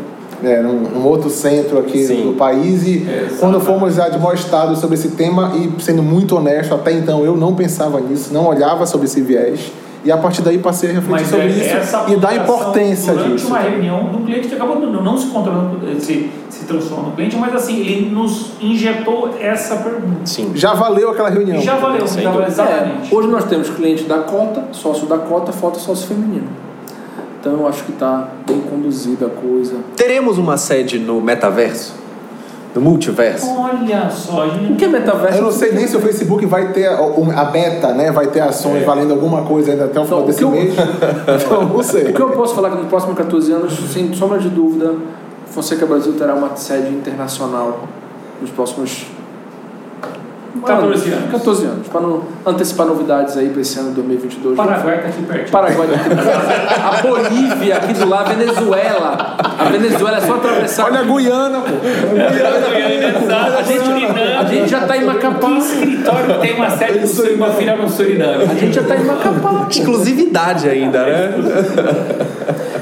né, 0.43 0.61
num, 0.61 0.81
num 0.81 1.07
outro 1.07 1.31
centro 1.31 1.79
aqui 1.79 2.05
Sim. 2.05 2.27
do 2.27 2.33
país 2.35 2.87
e 2.87 3.03
Exatamente. 3.03 3.35
quando 3.39 3.61
fomos 3.61 3.99
admoestados 3.99 4.79
sobre 4.79 4.97
esse 4.97 5.11
tema 5.11 5.53
e 5.55 5.81
sendo 5.81 6.03
muito 6.03 6.37
honesto, 6.37 6.75
até 6.75 6.93
então 6.93 7.25
eu 7.25 7.37
não 7.37 7.55
pensava 7.55 8.01
nisso, 8.01 8.33
não 8.33 8.47
olhava 8.47 8.87
sobre 8.87 9.07
esse 9.07 9.21
viés 9.21 9.71
e 10.05 10.11
a 10.11 10.17
partir 10.17 10.43
daí 10.43 10.59
passei 10.59 10.91
a 10.91 10.93
refletir 10.95 11.21
Mas 11.21 11.29
sobre 11.29 11.47
é, 11.47 11.49
isso 11.49 12.13
e 12.13 12.17
dar 12.17 12.35
importância 12.35 13.13
durante 13.13 13.33
disso. 13.33 13.49
uma 13.49 13.59
reunião 13.59 14.05
do 14.07 14.19
cliente 14.25 14.49
que 14.49 14.55
acabou 14.55 14.79
não, 14.81 15.03
não 15.03 15.19
se 15.19 15.27
controlando, 15.27 15.79
se, 16.01 16.31
se 16.49 16.65
transformando 16.65 17.11
no 17.11 17.17
cliente, 17.17 17.37
mas 17.37 17.55
assim, 17.55 17.79
ele 17.81 18.11
nos 18.11 18.53
injetou 18.61 19.35
essa 19.39 19.77
pergunta. 19.77 20.25
Sim. 20.25 20.53
Já 20.55 20.73
valeu 20.73 21.11
aquela 21.11 21.29
reunião. 21.29 21.61
Já 21.61 21.77
valeu, 21.77 22.07
Sem 22.07 22.23
já 22.23 22.31
valeu 22.31 22.47
dúvida. 22.47 22.63
exatamente. 22.65 23.13
É, 23.13 23.17
hoje 23.17 23.29
nós 23.29 23.45
temos 23.45 23.69
cliente 23.71 24.05
da 24.05 24.19
cota, 24.21 24.69
sócio 24.73 25.07
da 25.07 25.19
cota, 25.19 25.53
falta 25.53 25.79
sócio 25.79 26.09
feminino. 26.09 26.49
Então 27.39 27.53
eu 27.55 27.67
acho 27.69 27.85
que 27.85 27.93
está 27.93 28.29
bem 28.47 28.61
conduzida 28.61 29.27
a 29.27 29.31
coisa. 29.31 29.77
Teremos 29.97 30.39
uma 30.39 30.57
sede 30.57 30.99
no 30.99 31.21
metaverso? 31.21 31.95
No 32.75 32.81
multiverso? 32.81 33.47
Olha 33.59 34.09
só, 34.11 34.47
O 34.47 34.51
gente. 34.51 34.75
que 34.77 34.85
é 34.85 34.89
metaverso? 34.89 35.39
Eu 35.39 35.43
não 35.43 35.51
sei 35.53 35.73
nem 35.73 35.87
se 35.89 35.97
o 35.97 36.01
Facebook 36.01 36.47
vai 36.47 36.73
ter 36.73 36.87
a, 36.87 36.99
a 37.37 37.45
beta, 37.47 37.93
né? 37.95 38.13
Vai 38.13 38.29
ter 38.29 38.41
ações 38.41 38.85
valendo 38.85 39.13
alguma 39.13 39.43
coisa 39.43 39.73
ainda 39.73 39.87
até 39.87 39.99
o 39.99 40.05
final 40.05 40.19
Não, 40.21 40.25
o 40.25 40.29
desse 40.29 40.39
que 40.39 40.45
eu- 40.45 40.51
mês. 40.51 40.75
Então, 41.47 41.65
não 41.65 41.83
sei. 41.83 42.11
O 42.11 42.15
que 42.15 42.21
eu 42.23 42.31
posso 42.31 42.55
falar 42.55 42.71
que 42.71 42.77
nos 42.77 42.87
próximos 42.87 43.17
14 43.17 43.53
anos, 43.53 43.73
sem 43.93 44.13
sombra 44.15 44.39
de 44.39 44.49
dúvida, 44.49 44.95
Fonseca 45.47 45.85
Brasil 45.85 46.13
terá 46.13 46.35
uma 46.35 46.55
sede 46.55 46.95
internacional 46.95 47.81
nos 48.41 48.51
próximos 48.51 49.07
14 50.67 51.11
anos. 51.11 51.31
14 51.31 51.65
anos. 51.67 51.89
Para 51.89 52.01
não 52.01 52.23
antecipar 52.47 52.87
novidades 52.87 53.37
aí 53.37 53.49
para 53.49 53.61
esse 53.61 53.79
ano 53.79 53.91
de 53.91 53.95
2022. 53.97 54.57
Paraguai 54.57 54.97
está 54.97 55.09
aqui 55.09 55.23
perto. 55.23 55.51
Paraguai 55.51 55.89
tá 55.89 55.95
aqui 55.95 56.09
lado. 56.09 57.01
A 57.01 57.03
Bolívia 57.03 57.77
aqui 57.77 57.93
do 57.95 58.09
lado, 58.09 58.35
Venezuela. 58.37 59.37
A 59.59 59.65
Venezuela 59.65 60.17
é 60.17 60.21
só 60.21 60.35
atravessar. 60.35 60.87
Olha 60.87 61.01
a 61.01 61.05
Guiana, 61.05 61.61
pô. 61.61 61.75
a 63.59 63.63
gente, 63.63 63.91
a 64.39 64.45
gente 64.45 64.71
já 64.71 64.83
está 64.83 64.97
em 64.97 65.05
Macapá. 65.05 65.59
escritório 65.59 66.35
que 66.35 66.41
tem 66.41 66.55
uma 66.55 66.71
sede 66.71 66.99
do 66.99 67.07
Suriname, 67.07 67.43
uma 67.43 67.53
filial 67.53 67.77
no 67.79 67.89
Suriname. 67.89 68.45
A 68.45 68.55
gente 68.55 68.75
já 68.75 68.83
está 68.83 68.97
em 68.97 69.05
Macapá. 69.05 69.67
Exclusividade 69.71 70.69
ainda, 70.69 71.05
né? 71.05 71.35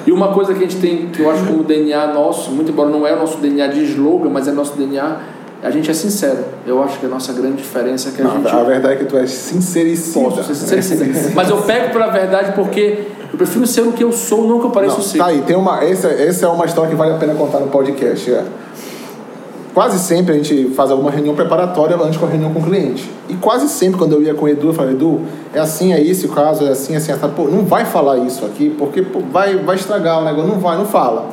E 0.06 0.12
uma 0.12 0.28
coisa 0.32 0.54
que 0.54 0.64
a 0.64 0.66
gente 0.66 0.80
tem, 0.80 1.08
que 1.08 1.20
eu 1.20 1.30
acho 1.30 1.44
como 1.44 1.62
DNA 1.62 2.14
nosso, 2.14 2.50
muito 2.50 2.72
embora 2.72 2.88
não 2.88 3.06
é 3.06 3.12
o 3.12 3.18
nosso 3.18 3.36
DNA 3.38 3.66
de 3.66 3.84
slogan, 3.84 4.30
mas 4.30 4.48
é 4.48 4.52
nosso 4.52 4.74
DNA, 4.74 5.18
a 5.62 5.70
gente 5.70 5.90
é 5.90 5.94
sincero. 5.94 6.38
Eu 6.66 6.82
acho 6.82 6.98
que 6.98 7.06
a 7.06 7.08
nossa 7.08 7.32
grande 7.32 7.56
diferença 7.56 8.10
é 8.10 8.12
que 8.12 8.22
a 8.22 8.24
Não, 8.24 8.36
gente. 8.36 8.48
a 8.48 8.62
verdade 8.62 8.94
é 8.94 8.96
que 8.96 9.04
tu 9.06 9.16
és 9.16 9.30
sincericida. 9.30 10.30
Posso 10.30 10.54
ser 10.54 10.82
sincero. 10.82 11.32
Mas 11.34 11.50
eu 11.50 11.62
pego 11.62 11.92
pela 11.92 12.08
verdade 12.08 12.52
porque 12.52 13.08
eu 13.32 13.36
prefiro 13.36 13.66
ser 13.66 13.82
o 13.82 13.92
que 13.92 14.04
eu 14.04 14.12
sou, 14.12 14.46
não 14.46 14.56
o 14.58 14.60
que 14.60 14.66
eu 14.66 14.70
pareço 14.70 14.96
Não, 14.98 15.02
ser. 15.04 15.18
tá 15.18 15.26
aí, 15.26 15.42
tem 15.42 15.56
uma, 15.56 15.82
essa, 15.82 16.08
essa 16.08 16.46
é 16.46 16.48
uma 16.48 16.64
história 16.64 16.90
que 16.90 16.96
vale 16.96 17.12
a 17.12 17.16
pena 17.16 17.34
contar 17.34 17.58
no 17.58 17.68
podcast. 17.68 18.32
É. 18.32 18.44
Quase 19.74 19.98
sempre 19.98 20.34
a 20.34 20.36
gente 20.36 20.70
faz 20.74 20.90
alguma 20.90 21.10
reunião 21.10 21.34
preparatória 21.34 21.96
antes 21.96 22.18
com 22.18 22.26
a 22.26 22.28
reunião 22.28 22.52
com 22.52 22.60
o 22.60 22.64
cliente. 22.64 23.08
E 23.28 23.34
quase 23.34 23.68
sempre 23.68 23.98
quando 23.98 24.12
eu 24.12 24.22
ia 24.22 24.34
com 24.34 24.46
o 24.46 24.48
Edu, 24.48 24.68
eu 24.68 24.74
falava, 24.74 24.92
Edu, 24.92 25.20
é 25.54 25.60
assim, 25.60 25.92
é 25.92 26.00
isso 26.00 26.26
o 26.26 26.30
caso, 26.30 26.64
é 26.64 26.70
assim, 26.70 26.96
assim, 26.96 27.12
assim. 27.12 27.28
Pô, 27.36 27.44
não 27.44 27.64
vai 27.64 27.84
falar 27.84 28.18
isso 28.18 28.44
aqui, 28.44 28.74
porque 28.76 29.02
pô, 29.02 29.20
vai, 29.30 29.56
vai 29.56 29.76
estragar 29.76 30.20
o 30.20 30.24
negócio. 30.24 30.48
Não 30.48 30.58
vai, 30.58 30.76
não 30.76 30.86
fala. 30.86 31.26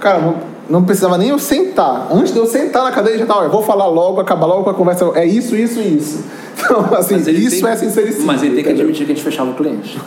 Cara, 0.00 0.34
não, 0.68 0.80
não 0.80 0.84
precisava 0.86 1.16
nem 1.18 1.28
eu 1.30 1.38
sentar. 1.38 2.08
Antes 2.12 2.32
de 2.32 2.38
eu 2.38 2.46
sentar 2.46 2.84
na 2.84 2.90
cadeira, 2.92 3.18
já 3.18 3.26
tava, 3.26 3.44
eu 3.44 3.50
vou 3.50 3.62
falar 3.62 3.86
logo, 3.86 4.20
acabar 4.20 4.46
logo 4.46 4.64
com 4.64 4.70
a 4.70 4.74
conversa. 4.74 5.10
É 5.14 5.24
isso, 5.24 5.54
isso 5.56 5.80
e 5.80 5.96
isso. 5.96 6.24
Então, 6.58 6.86
assim, 6.96 7.16
ele 7.16 7.32
isso 7.32 7.60
tem- 7.62 7.70
é 7.70 7.76
sincericídio. 7.76 8.26
Mas 8.26 8.42
ele 8.42 8.54
tem 8.54 8.64
que 8.64 8.70
admitir 8.70 9.04
que 9.04 9.12
a 9.12 9.14
gente 9.14 9.22
fechava 9.22 9.50
o 9.50 9.54
cliente. 9.54 10.00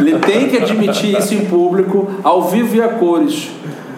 ele 0.00 0.18
tem 0.18 0.48
que 0.48 0.56
admitir 0.56 1.18
isso 1.18 1.34
em 1.34 1.44
público, 1.44 2.08
ao 2.24 2.44
vivo 2.48 2.76
e 2.76 2.80
a 2.82 2.88
cores. 2.88 3.50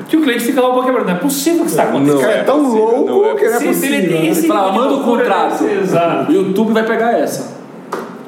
Que 0.08 0.16
o 0.16 0.22
cliente 0.22 0.40
fica 0.44 0.60
lá 0.60 0.70
um 0.70 0.72
pouco 0.72 0.86
quebrado. 0.86 1.06
Não 1.08 1.14
é 1.14 1.18
possível 1.20 1.60
que 1.60 1.66
isso 1.70 1.78
está 1.78 1.88
acontecendo. 1.88 2.16
Esse 2.18 2.26
cara 2.26 2.38
é 2.40 2.42
tão 2.42 2.74
louco 2.74 3.36
que 3.36 3.44
não 3.46 3.54
é 3.54 3.58
Se- 3.60 3.74
se 3.74 3.86
ele 3.86 3.96
possível. 3.96 4.10
tem 4.18 4.28
esse 4.28 4.40
Ele 4.40 4.48
fala, 4.48 4.60
tipo 4.60 4.72
de 4.72 4.78
manda 4.80 4.90
o 4.92 4.96
loucura, 4.96 5.22
contrato. 5.24 5.64
Exato. 5.64 6.32
O 6.32 6.34
YouTube 6.34 6.72
vai 6.72 6.84
pegar 6.84 7.12
essa. 7.18 7.52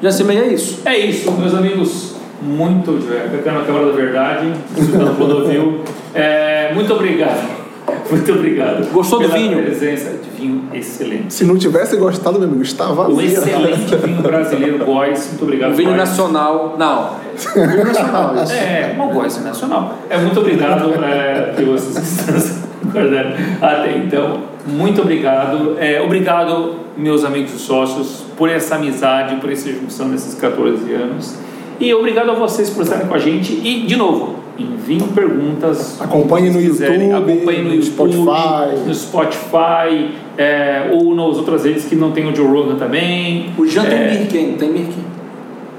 Já 0.01 0.11
se 0.11 0.23
meia 0.23 0.39
é 0.39 0.47
isso. 0.53 0.79
É 0.85 0.97
isso, 0.97 1.29
meus 1.33 1.53
amigos. 1.53 2.14
Muito, 2.45 2.91
pegando 3.31 3.59
a 3.59 3.63
Câmara 3.63 3.85
da 3.87 3.91
Verdade, 3.93 4.51
escutando 4.77 5.11
o 5.11 5.15
Clodovil. 5.15 5.81
É, 6.13 6.71
muito 6.73 6.93
obrigado. 6.93 7.65
Muito 8.09 8.31
obrigado. 8.31 8.91
Gostou 8.91 9.19
do 9.19 9.29
vinho? 9.29 9.61
presença 9.63 10.11
de 10.11 10.29
vinho 10.29 10.69
excelente. 10.73 11.33
Se 11.33 11.43
não 11.43 11.57
tivesse 11.57 11.97
gostado, 11.97 12.37
meu 12.39 12.47
amigo, 12.47 12.61
estava 12.63 13.07
O 13.09 13.15
vazio. 13.15 13.31
excelente 13.31 13.95
vinho 13.95 14.21
brasileiro 14.21 14.85
Góis. 14.85 15.27
Muito 15.29 15.43
obrigado. 15.43 15.71
O 15.71 15.75
vinho 15.75 15.89
Góis. 15.89 16.09
nacional. 16.09 16.75
Não. 16.77 17.09
Vinho 17.53 17.85
nacional. 17.85 18.35
Isso. 18.43 18.53
É, 18.53 18.93
uma 18.95 19.07
Góis 19.07 19.43
nacional. 19.43 19.97
É, 20.09 20.17
muito 20.17 20.39
obrigado 20.39 20.91
é, 21.03 21.53
que 21.55 21.63
vocês 21.63 22.63
até 23.61 23.97
então. 23.97 24.39
Muito 24.67 25.01
obrigado. 25.01 25.75
É, 25.79 26.01
obrigado, 26.01 26.75
meus 26.97 27.23
amigos 27.23 27.53
e 27.53 27.59
sócios, 27.59 28.23
por 28.37 28.49
essa 28.49 28.75
amizade, 28.75 29.35
por 29.35 29.51
essa 29.51 29.71
junção 29.71 30.07
nesses 30.07 30.35
14 30.35 30.93
anos. 30.93 31.35
E 31.79 31.93
obrigado 31.93 32.31
a 32.31 32.33
vocês 32.33 32.69
por 32.69 32.83
estarem 32.83 33.07
com 33.07 33.13
a 33.15 33.19
gente. 33.19 33.53
E, 33.53 33.85
de 33.85 33.95
novo, 33.95 34.35
enviem 34.57 34.99
perguntas. 35.01 35.99
Acompanhe 36.01 36.49
no 36.49 36.59
se 36.61 36.67
quiserem. 36.67 37.09
YouTube, 37.09 37.31
Acompanhe 37.33 37.61
no 37.61 37.69
no 37.69 37.75
YouTube, 37.75 38.13
Spotify. 38.13 38.87
no 38.87 38.93
Spotify, 38.95 40.11
é, 40.37 40.89
ou 40.93 41.13
nas 41.15 41.37
outras 41.37 41.65
redes 41.65 41.85
que 41.85 41.95
não 41.95 42.11
tem 42.11 42.25
o 42.29 42.35
Joe 42.35 42.47
Rogan 42.47 42.75
também. 42.75 43.51
O 43.57 43.65
Jean 43.67 43.83
tem 43.85 43.97
É, 43.99 44.17
Mirken, 44.17 44.53
tem 44.53 44.69
Mirken. 44.71 45.15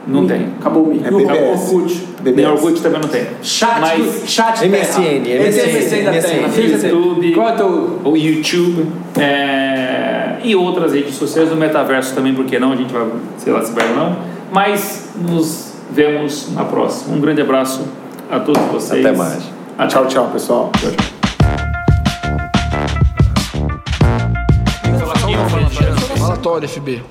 Não 0.09 0.24
tem. 0.26 0.46
Acabou 0.61 0.85
o 0.85 0.87
Mirken. 0.88 1.09
É 1.09 1.11
BBS. 1.11 1.72
Orkut. 1.72 1.94
BBS. 2.22 2.37
Nem 2.37 2.46
Orkut 2.46 2.80
também 2.80 3.00
não 3.00 3.09
tem. 3.09 3.26
Chat, 3.42 3.80
Mas- 3.80 4.22
chat 4.26 4.64
MSN. 4.68 5.02
MSN, 5.24 5.96
ainda 5.96 6.12
tem. 6.22 6.42
MSN. 6.44 6.87
YouTube. 6.88 7.32
Qual 7.35 7.48
é 7.48 7.52
o 7.54 7.56
teu... 7.56 8.00
o 8.04 8.16
YouTube 8.16 8.87
é, 9.18 10.37
e 10.44 10.54
outras 10.54 10.92
redes 10.92 11.14
sociais 11.16 11.48
do 11.48 11.56
metaverso 11.56 12.14
também, 12.14 12.35
porque 12.35 12.59
não? 12.59 12.72
A 12.72 12.76
gente 12.76 12.92
vai, 12.92 13.04
sei 13.38 13.52
lá 13.52 13.62
se 13.64 13.72
vai 13.72 13.88
ou 13.90 13.96
não. 13.96 14.16
Mas 14.52 15.09
nos 15.28 15.74
vemos 15.90 16.53
na 16.53 16.64
próxima. 16.64 17.16
Um 17.16 17.20
grande 17.20 17.40
abraço 17.40 17.87
a 18.31 18.40
todos 18.40 18.62
vocês. 18.64 19.05
Até 19.05 19.16
mais. 19.16 19.42
Até. 19.79 19.88
Tchau, 19.88 20.07
tchau, 20.07 20.31
pessoal. 20.33 20.72
Tchau, 20.79 20.90
tchau. 20.90 21.16
Falatório, 26.16 26.68
FB. 26.68 27.03